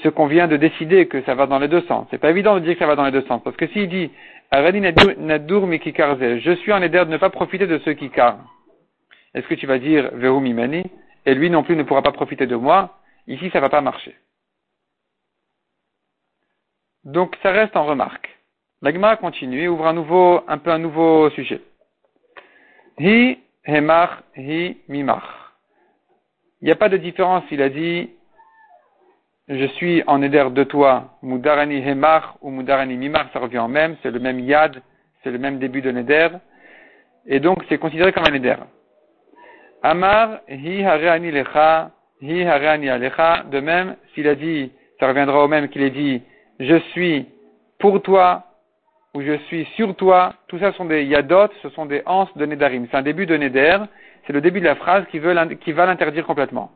ce 0.03 0.09
qu'on 0.09 0.26
vient 0.26 0.48
de 0.48 0.57
décider 0.57 1.07
que 1.07 1.22
ça 1.22 1.37
va 1.37 1.46
dans 1.46 1.61
les 1.61 1.68
deux 1.68 1.83
sens. 1.83 2.09
C'est 2.11 2.18
pas 2.18 2.31
évident 2.31 2.57
de 2.57 2.61
dire 2.61 2.72
que 2.74 2.81
ça 2.81 2.88
va 2.88 2.96
dans 2.96 3.05
les 3.05 3.12
deux 3.12 3.24
sens. 3.29 3.40
Parce 3.44 3.57
que 3.57 3.68
s'il 3.68 3.88
dit, 3.88 4.11
Nadur 4.50 5.68
je 5.70 6.57
suis 6.61 6.72
en 6.72 6.83
éder 6.83 6.98
de 6.98 7.11
ne 7.11 7.18
pas 7.18 7.31
profiter 7.31 7.68
de 7.68 7.79
qui 7.92 8.11
carrent. 8.11 8.40
Est-ce 9.34 9.46
que 9.46 9.54
tu 9.54 9.66
vas 9.66 9.78
dire, 9.78 10.10
Vehu 10.14 10.40
Mimani, 10.40 10.84
et 11.26 11.34
lui 11.34 11.50
non 11.50 11.62
plus 11.62 11.76
ne 11.76 11.82
pourra 11.82 12.02
pas 12.02 12.12
profiter 12.12 12.46
de 12.46 12.56
moi? 12.56 12.98
Ici, 13.26 13.50
ça 13.50 13.60
va 13.60 13.68
pas 13.68 13.80
marcher. 13.80 14.16
Donc, 17.04 17.36
ça 17.42 17.50
reste 17.50 17.76
en 17.76 17.84
remarque. 17.84 18.28
L'agma 18.82 19.16
continue 19.16 19.62
et 19.62 19.68
ouvre 19.68 19.86
un 19.86 19.92
nouveau, 19.92 20.42
un 20.48 20.58
peu 20.58 20.70
un 20.70 20.78
nouveau 20.78 21.30
sujet. 21.30 21.60
Hi, 22.98 23.38
hemach, 23.64 24.22
hi, 24.36 24.78
mimach. 24.88 25.22
Il 26.60 26.66
n'y 26.66 26.72
a 26.72 26.76
pas 26.76 26.88
de 26.88 26.96
différence, 26.96 27.44
il 27.50 27.62
a 27.62 27.68
dit, 27.68 28.10
je 29.48 29.64
suis 29.64 30.02
en 30.06 30.22
éder 30.22 30.46
de 30.50 30.64
toi, 30.64 31.18
Moudarani 31.22 31.78
Hemar 31.78 32.36
ou 32.42 32.50
Moudarani 32.50 32.96
Mimar, 32.96 33.30
ça 33.32 33.38
revient 33.38 33.58
en 33.58 33.68
même, 33.68 33.96
c'est 34.02 34.10
le 34.10 34.18
même 34.18 34.38
Yad, 34.40 34.82
c'est 35.22 35.30
le 35.30 35.38
même 35.38 35.58
début 35.58 35.80
de 35.82 35.90
Neder, 35.90 36.28
et 37.26 37.40
donc 37.40 37.64
c'est 37.68 37.78
considéré 37.78 38.12
comme 38.12 38.26
un 38.26 38.30
Neder. 38.30 38.56
Amar, 39.82 40.42
Hi 40.48 40.84
Hareani 40.84 41.30
Lecha, 41.30 41.90
Hi 42.20 42.44
Hareani 42.44 42.90
Alecha, 42.90 43.44
de 43.50 43.60
même, 43.60 43.96
s'il 44.14 44.28
a 44.28 44.34
dit, 44.34 44.70
ça 44.98 45.08
reviendra 45.08 45.42
au 45.42 45.48
même 45.48 45.68
qu'il 45.68 45.82
ait 45.82 45.90
dit, 45.90 46.22
je 46.58 46.78
suis 46.92 47.26
pour 47.78 48.02
toi, 48.02 48.44
ou 49.14 49.22
je 49.22 49.38
suis 49.46 49.64
sur 49.76 49.96
toi, 49.96 50.34
tout 50.48 50.58
ça 50.58 50.72
sont 50.72 50.84
des 50.84 51.04
Yadot, 51.04 51.48
ce 51.62 51.70
sont 51.70 51.86
des 51.86 52.02
anses 52.04 52.34
de 52.36 52.44
Nedarim. 52.44 52.86
C'est 52.90 52.96
un 52.96 53.02
début 53.02 53.24
de 53.24 53.36
Neder, 53.36 53.78
c'est 54.26 54.34
le 54.34 54.42
début 54.42 54.60
de 54.60 54.66
la 54.66 54.76
phrase 54.76 55.04
qui, 55.10 55.18
veut, 55.18 55.34
qui 55.56 55.72
va 55.72 55.86
l'interdire 55.86 56.26
complètement. 56.26 56.70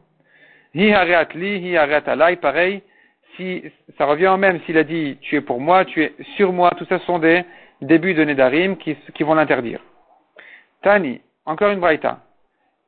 Hi 0.74 0.94
li, 1.34 1.58
hi 1.58 1.76
alai, 1.76 2.36
pareil, 2.36 2.82
si, 3.36 3.64
ça 3.98 4.06
revient 4.06 4.28
au 4.28 4.36
même 4.38 4.60
s'il 4.62 4.78
a 4.78 4.84
dit 4.84 5.18
tu 5.20 5.36
es 5.36 5.40
pour 5.42 5.60
moi, 5.60 5.84
tu 5.84 6.02
es 6.02 6.14
sur 6.36 6.52
moi, 6.52 6.70
tout 6.78 6.86
ça 6.86 6.98
sont 7.00 7.18
des 7.18 7.44
débuts 7.82 8.14
de 8.14 8.24
Nedarim 8.24 8.78
qui, 8.78 8.96
qui 9.14 9.22
vont 9.24 9.34
l'interdire. 9.34 9.80
Tani, 10.82 11.20
encore 11.44 11.70
une 11.70 11.80
braïta. 11.80 12.20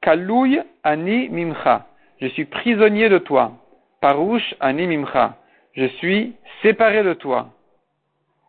Kalouy 0.07 0.61
ani 0.85 1.29
mimcha. 1.31 1.87
Je 2.21 2.29
suis 2.29 2.45
prisonnier 2.45 3.09
de 3.09 3.19
toi. 3.19 3.51
Parouche 4.01 4.55
ani 4.61 4.87
mimcha. 4.87 5.35
Je 5.75 5.87
suis 5.99 6.37
séparé 6.63 7.03
de 7.03 7.13
toi. 7.15 7.49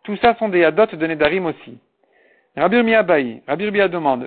Tout 0.04 0.16
ça 0.18 0.36
sont 0.36 0.50
des 0.50 0.64
adotes 0.64 0.94
de 0.94 1.08
Nedarim 1.08 1.48
aussi. 1.48 1.80
Rabbi 2.56 2.94
Rabbi 2.94 3.42
Rabir 3.48 3.90
demande, 3.90 4.26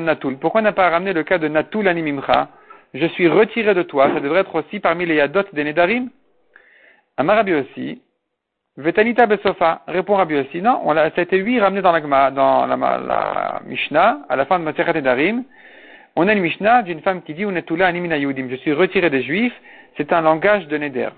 natul. 0.00 0.38
Pourquoi 0.38 0.62
n'a 0.62 0.70
pas 0.70 0.90
ramené 0.90 1.12
le 1.12 1.24
cas 1.24 1.38
de 1.38 1.48
natul 1.48 1.88
ani 1.88 2.02
mimcha? 2.02 2.50
je 2.94 3.06
suis 3.08 3.26
retiré 3.26 3.74
de 3.74 3.82
toi, 3.82 4.08
ça 4.14 4.20
devrait 4.20 4.42
être 4.42 4.54
aussi 4.54 4.78
parmi 4.78 5.06
les 5.06 5.16
yadot 5.16 5.42
des 5.52 5.64
Nedarim. 5.64 6.08
Amar 7.16 7.34
Rabbi 7.36 7.54
aussi, 7.54 8.00
Vetanita 8.76 9.26
Besofa, 9.26 9.82
répond 9.88 10.14
Rabbi 10.14 10.36
aussi, 10.36 10.62
non, 10.62 10.80
on 10.84 10.96
a, 10.96 11.10
ça 11.10 11.16
a 11.16 11.22
été 11.22 11.36
lui 11.36 11.58
ramené 11.58 11.82
dans 11.82 11.90
la, 11.90 12.30
dans 12.30 12.66
la, 12.66 13.60
Mishnah, 13.66 14.20
à 14.28 14.36
la 14.36 14.46
fin 14.46 14.60
de 14.60 14.64
Masechet 14.64 14.92
Nedarim. 14.92 15.42
On 16.16 16.28
a 16.28 16.32
une 16.32 16.40
Mishnah 16.40 16.82
d'une 16.82 17.00
femme 17.00 17.22
qui 17.22 17.34
dit, 17.34 17.44
animina 17.44 18.18
je 18.18 18.56
suis 18.56 18.72
retiré 18.72 19.10
des 19.10 19.22
Juifs, 19.22 19.54
c'est 19.96 20.12
un 20.12 20.20
langage 20.20 20.68
de 20.68 20.78
Neder. 20.78 21.10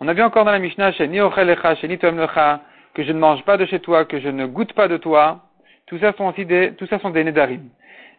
On 0.00 0.08
a 0.08 0.12
vu 0.12 0.22
encore 0.22 0.44
dans 0.44 0.52
la 0.52 0.58
Mishnah, 0.58 0.92
Sheni 0.92 1.18
que 1.18 3.02
je 3.02 3.12
ne 3.12 3.18
mange 3.18 3.42
pas 3.44 3.56
de 3.56 3.64
chez 3.66 3.80
toi, 3.80 4.04
que 4.04 4.20
je 4.20 4.28
ne 4.28 4.46
goûte 4.46 4.72
pas 4.74 4.88
de 4.88 4.98
toi. 4.98 5.40
Tout 5.86 5.98
ça 5.98 6.12
sont 6.12 6.26
aussi 6.26 6.44
des, 6.44 6.74
tout 6.74 6.86
ça 6.86 6.98
sont 6.98 7.10
des 7.10 7.24
Nedarim. 7.24 7.68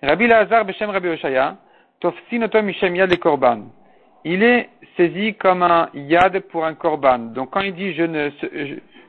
Rabbi 0.01 0.27
Lazar 0.27 0.65
Beshem 0.65 0.89
Rabbi 0.89 1.07
Oshaya, 1.09 1.57
il 4.25 4.43
est 4.43 4.69
saisi 4.97 5.35
comme 5.35 5.63
un 5.63 5.89
yad 5.93 6.39
pour 6.41 6.65
un 6.65 6.73
korban. 6.73 7.19
Donc 7.19 7.51
quand 7.51 7.61
il 7.61 7.73
dit 7.73 7.95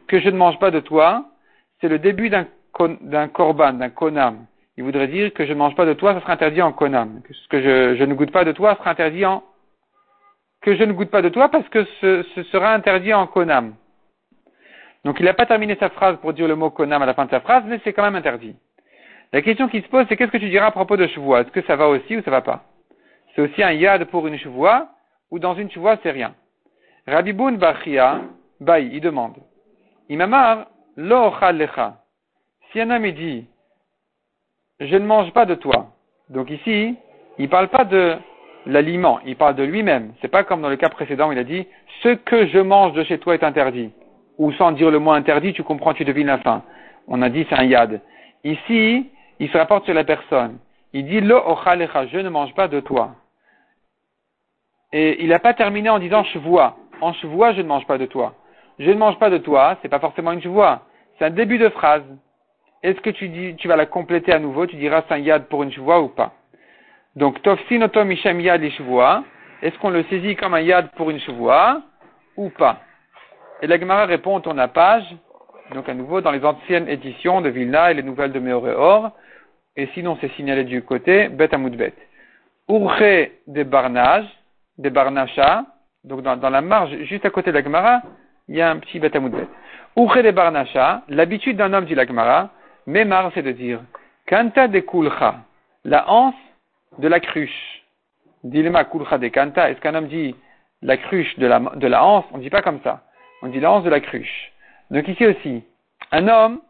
que 0.06 0.20
je 0.20 0.28
ne 0.28 0.36
mange 0.36 0.58
pas 0.58 0.70
de 0.70 0.80
toi, 0.80 1.24
c'est 1.80 1.88
le 1.88 1.98
début 1.98 2.30
d'un 2.30 2.46
korban, 3.28 3.72
d'un 3.72 3.90
konam. 3.90 4.46
Il 4.76 4.84
voudrait 4.84 5.08
dire 5.08 5.32
que 5.32 5.46
je 5.46 5.52
ne 5.52 5.58
mange 5.58 5.74
pas 5.74 5.86
de 5.86 5.94
toi, 5.94 6.14
ça 6.14 6.20
sera 6.20 6.34
interdit 6.34 6.60
en 6.60 6.72
konam. 6.72 7.22
Que 7.48 7.60
je, 7.60 8.04
ne 8.04 8.14
goûte 8.14 8.30
pas 8.30 8.44
de 8.44 8.52
toi, 8.52 8.76
sera 8.76 8.90
interdit 8.90 9.24
en 9.24 9.42
que 10.60 10.74
je 10.74 10.82
ne 10.82 10.92
goûte 10.92 11.10
pas 11.10 11.22
de 11.22 11.28
toi 11.28 11.48
parce 11.48 11.68
que 11.68 11.84
ce, 12.00 12.42
sera 12.50 12.74
interdit 12.74 13.14
en 13.14 13.26
konam. 13.26 13.74
Donc 15.04 15.20
il 15.20 15.24
n'a 15.24 15.34
pas 15.34 15.46
terminé 15.46 15.76
sa 15.78 15.90
phrase 15.90 16.16
pour 16.20 16.32
dire 16.32 16.48
le 16.48 16.56
mot 16.56 16.70
konam 16.70 17.00
à 17.02 17.06
la 17.06 17.14
fin 17.14 17.24
de 17.24 17.30
sa 17.30 17.40
phrase, 17.40 17.62
mais 17.66 17.80
c'est 17.84 17.92
quand 17.92 18.02
même 18.02 18.16
interdit. 18.16 18.56
La 19.32 19.42
question 19.42 19.68
qui 19.68 19.80
se 19.80 19.88
pose, 19.88 20.06
c'est 20.08 20.16
qu'est-ce 20.16 20.32
que 20.32 20.38
tu 20.38 20.50
diras 20.50 20.66
à 20.66 20.70
propos 20.72 20.96
de 20.96 21.06
chevois 21.06 21.40
Est-ce 21.40 21.50
que 21.50 21.62
ça 21.62 21.76
va 21.76 21.88
aussi 21.88 22.16
ou 22.16 22.22
ça 22.22 22.30
va 22.30 22.42
pas? 22.42 22.64
C'est 23.34 23.42
aussi 23.42 23.62
un 23.62 23.72
yad 23.72 24.04
pour 24.06 24.26
une 24.26 24.38
chevoie, 24.38 24.88
ou 25.30 25.38
dans 25.38 25.54
une 25.54 25.70
chevoie, 25.70 25.98
c'est 26.02 26.10
rien. 26.10 26.34
Rabiboun 27.06 27.56
Bachia, 27.56 28.22
Baï, 28.60 28.90
il 28.92 29.00
demande. 29.00 29.36
Imamar, 30.08 30.66
lo 30.96 31.32
lecha. 31.52 31.98
Si 32.72 32.80
un 32.80 32.90
homme 32.90 33.10
dit, 33.10 33.46
je 34.80 34.96
ne 34.96 35.06
mange 35.06 35.32
pas 35.32 35.46
de 35.46 35.54
toi. 35.54 35.88
Donc 36.28 36.50
ici, 36.50 36.96
il 37.38 37.44
ne 37.44 37.50
parle 37.50 37.68
pas 37.68 37.84
de 37.84 38.16
l'aliment, 38.66 39.20
il 39.24 39.36
parle 39.36 39.54
de 39.54 39.62
lui-même. 39.62 40.12
C'est 40.20 40.28
pas 40.28 40.44
comme 40.44 40.60
dans 40.60 40.68
le 40.68 40.76
cas 40.76 40.88
précédent 40.88 41.28
où 41.28 41.32
il 41.32 41.38
a 41.38 41.44
dit, 41.44 41.66
ce 42.02 42.10
que 42.10 42.46
je 42.46 42.58
mange 42.58 42.92
de 42.92 43.04
chez 43.04 43.18
toi 43.18 43.34
est 43.34 43.44
interdit. 43.44 43.90
Ou 44.38 44.52
sans 44.52 44.72
dire 44.72 44.90
le 44.90 44.98
mot 44.98 45.12
interdit, 45.12 45.52
tu 45.52 45.62
comprends, 45.62 45.94
tu 45.94 46.04
devines 46.04 46.26
la 46.26 46.38
fin. 46.38 46.62
On 47.08 47.22
a 47.22 47.28
dit 47.28 47.46
c'est 47.48 47.58
un 47.58 47.64
yad. 47.64 48.00
Ici, 48.44 49.10
il 49.38 49.50
se 49.50 49.56
rapporte 49.56 49.84
sur 49.84 49.94
la 49.94 50.04
personne. 50.04 50.58
Il 50.92 51.06
dit 51.06 51.20
lo 51.20 51.36
ochalecha, 51.36 52.06
je 52.06 52.18
ne 52.18 52.28
mange 52.28 52.54
pas 52.54 52.68
de 52.68 52.80
toi. 52.80 53.14
Et 54.92 55.22
il 55.22 55.28
n'a 55.28 55.38
pas 55.38 55.54
terminé 55.54 55.88
en 55.88 55.98
disant 55.98 56.24
chevois. 56.24 56.76
En 57.00 57.12
chevois, 57.14 57.52
je 57.52 57.62
ne 57.62 57.66
mange 57.66 57.86
pas 57.86 57.98
de 57.98 58.06
toi. 58.06 58.34
Je 58.78 58.90
ne 58.90 58.96
mange 58.96 59.18
pas 59.18 59.30
de 59.30 59.38
toi, 59.38 59.76
c'est 59.80 59.88
pas 59.88 60.00
forcément 60.00 60.32
une 60.32 60.42
chevoie. 60.42 60.82
C'est 61.18 61.24
un 61.24 61.30
début 61.30 61.58
de 61.58 61.68
phrase. 61.70 62.02
Est-ce 62.86 63.00
que 63.00 63.10
tu 63.10 63.28
dis, 63.28 63.56
tu 63.56 63.66
vas 63.66 63.74
la 63.74 63.86
compléter 63.86 64.32
à 64.32 64.38
nouveau, 64.38 64.64
tu 64.64 64.76
diras 64.76 65.02
c'est 65.08 65.14
un 65.14 65.18
yad 65.18 65.46
pour 65.46 65.64
une 65.64 65.72
chevoie 65.72 66.00
ou 66.00 66.06
pas? 66.06 66.34
Donc, 67.16 67.42
tofsin 67.42 67.82
otom 67.82 68.12
ishem 68.12 68.40
yad 68.40 68.62
Est-ce 68.62 69.76
qu'on 69.80 69.90
le 69.90 70.04
saisit 70.04 70.36
comme 70.36 70.54
un 70.54 70.60
yad 70.60 70.92
pour 70.92 71.10
une 71.10 71.18
chevoie 71.18 71.82
ou 72.36 72.48
pas? 72.48 72.78
Et 73.60 73.66
la 73.66 73.80
Gemara 73.80 74.06
répond, 74.06 74.40
on 74.46 74.52
la 74.52 74.68
page, 74.68 75.02
donc 75.74 75.88
à 75.88 75.94
nouveau 75.94 76.20
dans 76.20 76.30
les 76.30 76.44
anciennes 76.44 76.88
éditions 76.88 77.40
de 77.40 77.48
Vilna 77.48 77.90
et 77.90 77.94
les 77.94 78.04
nouvelles 78.04 78.30
de 78.30 78.38
Meoreor, 78.38 79.10
et 79.74 79.88
sinon 79.94 80.16
c'est 80.20 80.30
signalé 80.34 80.62
du 80.62 80.82
côté 80.82 81.28
Bet 81.28 81.52
Amoudbet. 81.52 81.92
Urche 82.68 83.30
des 83.48 83.64
barnages, 83.64 84.28
des 84.78 84.90
barnacha, 84.90 85.64
donc 86.04 86.22
dans, 86.22 86.36
la 86.36 86.60
marge 86.60 86.96
juste 87.02 87.26
à 87.26 87.30
côté 87.30 87.50
de 87.50 87.56
la 87.56 87.64
Gemara, 87.64 88.02
il 88.46 88.54
y 88.54 88.62
a 88.62 88.70
un 88.70 88.76
petit 88.76 89.00
Bet 89.00 89.16
Amoudbet. 89.16 89.48
Urche 89.96 90.22
des 90.22 90.30
barnacha, 90.30 91.02
l'habitude 91.08 91.56
d'un 91.56 91.72
homme 91.72 91.86
dit 91.86 91.96
la 91.96 92.06
Gemara, 92.06 92.50
Memar 92.86 93.30
c'est 93.34 93.42
de 93.42 93.52
dire, 93.52 93.80
Kanta 94.26 94.68
de 94.68 94.80
kulcha, 94.80 95.36
la 95.84 96.08
anse 96.10 96.34
de 96.98 97.08
la 97.08 97.20
cruche. 97.20 97.84
Dilema 98.44 98.84
kulcha 98.84 99.18
de 99.18 99.28
kanta, 99.28 99.70
est-ce 99.70 99.80
qu'un 99.80 99.94
homme 99.94 100.08
dit 100.08 100.34
la 100.82 100.96
cruche 100.96 101.38
de 101.38 101.46
la, 101.46 101.60
de 101.60 101.86
la 101.86 102.04
anse? 102.04 102.24
On 102.32 102.38
ne 102.38 102.42
dit 102.42 102.50
pas 102.50 102.62
comme 102.62 102.80
ça. 102.82 103.02
On 103.42 103.48
dit 103.48 103.60
l'anse 103.60 103.84
de 103.84 103.90
la 103.90 104.00
cruche. 104.00 104.52
Donc 104.90 105.06
ici 105.08 105.26
aussi, 105.26 105.64
un 106.12 106.28
homme, 106.28 106.60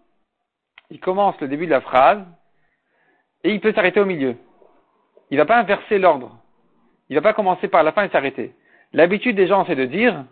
il 0.91 1.01
commence 1.01 1.41
le 1.41 1.49
début 1.49 1.67
de 1.67 1.71
la 1.71 1.81
phrase 1.81 2.23
et 3.45 3.53
il 3.53 3.61
peut 3.61 3.73
s'arrêter 3.73 4.01
au 4.01 4.05
milieu. 4.05 4.37
Il 5.31 5.37
ne 5.37 5.43
va 5.43 5.47
pas 5.47 5.59
inverser 5.59 5.99
l'ordre. 5.99 6.37
Il 7.09 7.15
ne 7.15 7.21
va 7.21 7.31
pas 7.31 7.35
commencer 7.35 7.69
par 7.69 7.83
la 7.83 7.93
fin 7.93 8.05
et 8.05 8.09
s'arrêter. 8.11 8.55
L'habitude 8.93 9.37
des 9.37 9.47
gens, 9.47 9.65
c'est 9.67 9.75
de 9.75 9.85
dire, 9.85 10.25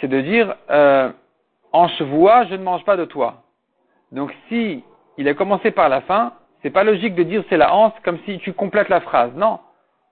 c'est 0.00 0.08
de 0.08 0.20
dire, 0.20 0.54
euh, 0.70 1.10
en 1.72 1.88
chevoie, 1.88 2.44
je 2.46 2.54
ne 2.54 2.62
mange 2.62 2.84
pas 2.84 2.96
de 2.96 3.04
toi. 3.04 3.42
Donc 4.12 4.32
si 4.48 4.84
il 5.18 5.28
a 5.28 5.34
commencé 5.34 5.70
par 5.70 5.88
la 5.88 6.00
fin, 6.02 6.32
c'est 6.62 6.70
pas 6.70 6.84
logique 6.84 7.14
de 7.14 7.22
dire 7.22 7.44
c'est 7.48 7.56
la 7.56 7.74
hanse 7.74 7.92
comme 8.04 8.18
si 8.24 8.38
tu 8.38 8.52
complètes 8.52 8.88
la 8.88 9.00
phrase. 9.00 9.32
Non. 9.36 9.58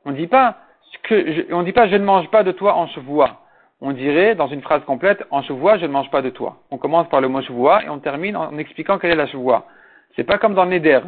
On 0.04 0.12
dit 0.12 0.26
pas 0.26 0.56
que, 1.04 1.52
on 1.52 1.62
dit 1.62 1.72
pas 1.72 1.88
je 1.88 1.96
ne 1.96 2.04
mange 2.04 2.30
pas 2.30 2.42
de 2.42 2.52
toi 2.52 2.74
en 2.74 2.86
chevoie 2.88 3.44
on 3.86 3.92
dirait, 3.92 4.34
dans 4.34 4.48
une 4.48 4.62
phrase 4.62 4.82
complète, 4.84 5.24
en 5.30 5.42
chevoie, 5.42 5.76
je 5.76 5.84
ne 5.84 5.92
mange 5.92 6.10
pas 6.10 6.22
de 6.22 6.30
toi. 6.30 6.56
On 6.70 6.78
commence 6.78 7.06
par 7.10 7.20
le 7.20 7.28
mot 7.28 7.42
chevoie 7.42 7.84
et 7.84 7.90
on 7.90 7.98
termine 7.98 8.34
en 8.34 8.56
expliquant 8.56 8.98
quelle 8.98 9.10
est 9.10 9.16
la 9.16 9.26
chevoie. 9.26 9.66
C'est 10.16 10.24
pas 10.24 10.38
comme 10.38 10.54
dans 10.54 10.64
Neder. 10.64 11.00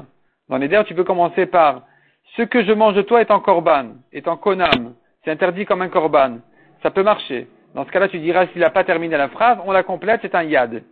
Dans 0.51 0.59
Neder, 0.59 0.83
tu 0.87 0.95
peux 0.95 1.03
commencer 1.03 1.47
par 1.47 1.83
ce 2.37 2.43
que 2.43 2.63
je 2.65 2.73
mange 2.73 2.95
de 2.95 3.01
toi 3.01 3.23
est 3.23 3.31
en 3.31 3.41
korban, 3.41 3.95
est 4.13 4.29
en 4.29 4.37
konam. 4.37 4.95
C'est 5.25 5.31
interdit 5.31 5.65
comme 5.65 5.81
un 5.81 5.89
korban. 5.89 6.41
Ça 6.83 6.91
peut 6.91 7.03
marcher. 7.03 7.49
Dans 7.75 7.87
ce 7.87 7.91
cas-là, 7.91 8.09
tu 8.09 8.19
diras, 8.19 8.47
s'il 8.49 8.61
n'a 8.61 8.69
pas 8.69 8.85
terminé 8.85 9.17
la 9.17 9.29
phrase, 9.29 9.57
on 9.65 9.73
la 9.73 9.83
complète, 9.83 10.21
c'est 10.21 10.35
un 10.35 10.43
yad. 10.43 10.83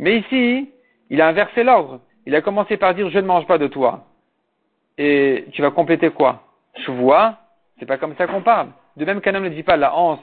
Mais 0.00 0.18
ici, 0.18 0.70
il 1.10 1.20
a 1.20 1.28
inversé 1.28 1.64
l'ordre. 1.64 2.00
Il 2.26 2.34
a 2.34 2.40
commencé 2.40 2.76
par 2.76 2.94
dire, 2.94 3.08
je 3.10 3.18
ne 3.18 3.26
mange 3.26 3.46
pas 3.46 3.58
de 3.58 3.66
toi. 3.66 4.04
Et 4.98 5.46
tu 5.52 5.62
vas 5.62 5.70
compléter 5.70 6.10
quoi? 6.10 6.42
Chevoie, 6.84 7.36
c'est 7.78 7.86
pas 7.86 7.96
comme 7.96 8.14
ça 8.16 8.26
qu'on 8.26 8.42
parle. 8.42 8.68
De 8.96 9.04
même 9.04 9.20
qu'un 9.20 9.34
homme 9.34 9.44
ne 9.44 9.48
dit 9.48 9.62
pas 9.62 9.76
la 9.76 9.94
hanse 9.94 10.20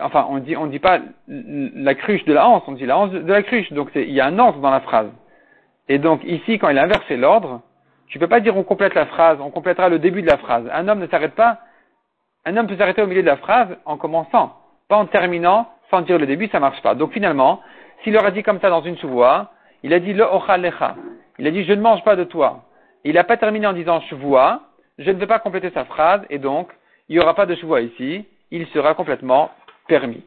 Enfin, 0.00 0.26
on 0.28 0.38
dit, 0.38 0.56
on 0.56 0.66
dit 0.66 0.80
pas 0.80 0.98
la 1.28 1.94
cruche 1.94 2.24
de 2.24 2.32
la 2.32 2.48
hanse, 2.48 2.64
on 2.66 2.72
dit 2.72 2.84
la 2.84 2.98
hanse 2.98 3.12
de 3.12 3.32
la 3.32 3.42
cruche. 3.42 3.72
Donc, 3.72 3.90
il 3.94 4.10
y 4.10 4.20
a 4.20 4.26
un 4.26 4.38
anse 4.38 4.58
dans 4.60 4.70
la 4.70 4.80
phrase. 4.80 5.10
Et 5.88 5.98
donc, 5.98 6.22
ici, 6.24 6.58
quand 6.58 6.68
il 6.68 6.78
a 6.78 6.82
inversé 6.82 7.16
l'ordre, 7.16 7.60
tu 8.08 8.18
peux 8.18 8.26
pas 8.26 8.40
dire 8.40 8.56
on 8.56 8.64
complète 8.64 8.94
la 8.94 9.06
phrase, 9.06 9.38
on 9.40 9.50
complétera 9.50 9.88
le 9.88 10.00
début 10.00 10.22
de 10.22 10.26
la 10.26 10.38
phrase. 10.38 10.68
Un 10.72 10.88
homme 10.88 10.98
ne 10.98 11.06
s'arrête 11.06 11.34
pas, 11.34 11.60
un 12.44 12.56
homme 12.56 12.66
peut 12.66 12.76
s'arrêter 12.76 13.02
au 13.02 13.06
milieu 13.06 13.22
de 13.22 13.26
la 13.26 13.36
phrase 13.36 13.68
en 13.84 13.96
commençant, 13.96 14.56
pas 14.88 14.96
en 14.96 15.06
terminant, 15.06 15.68
sans 15.90 16.00
dire 16.00 16.18
le 16.18 16.26
début, 16.26 16.48
ça 16.48 16.58
marche 16.58 16.82
pas. 16.82 16.96
Donc, 16.96 17.12
finalement, 17.12 17.60
s'il 18.02 18.16
aurait 18.16 18.32
dit 18.32 18.42
comme 18.42 18.60
ça 18.60 18.70
dans 18.70 18.82
une 18.82 18.96
sous-voix, 18.96 19.52
il 19.84 19.92
a 19.92 20.00
dit 20.00 20.14
le 20.14 20.24
lecha. 20.56 20.96
Il 21.38 21.46
a 21.46 21.50
dit 21.50 21.62
je 21.62 21.72
ne 21.74 21.82
mange 21.82 22.02
pas 22.04 22.16
de 22.16 22.24
toi. 22.24 22.64
Il 23.04 23.14
n'a 23.14 23.22
pas 23.22 23.36
terminé 23.36 23.66
en 23.66 23.74
disant 23.74 24.00
chevoie, 24.00 24.62
je 24.98 25.10
ne 25.10 25.18
vais 25.18 25.26
pas 25.26 25.38
compléter 25.38 25.70
sa 25.70 25.84
phrase, 25.84 26.22
et 26.30 26.38
donc, 26.38 26.72
il 27.08 27.16
n'y 27.16 27.22
aura 27.22 27.34
pas 27.34 27.44
de 27.44 27.54
chevoie 27.54 27.82
ici, 27.82 28.24
il 28.50 28.66
sera 28.68 28.94
complètement 28.94 29.50
permis. 29.86 30.24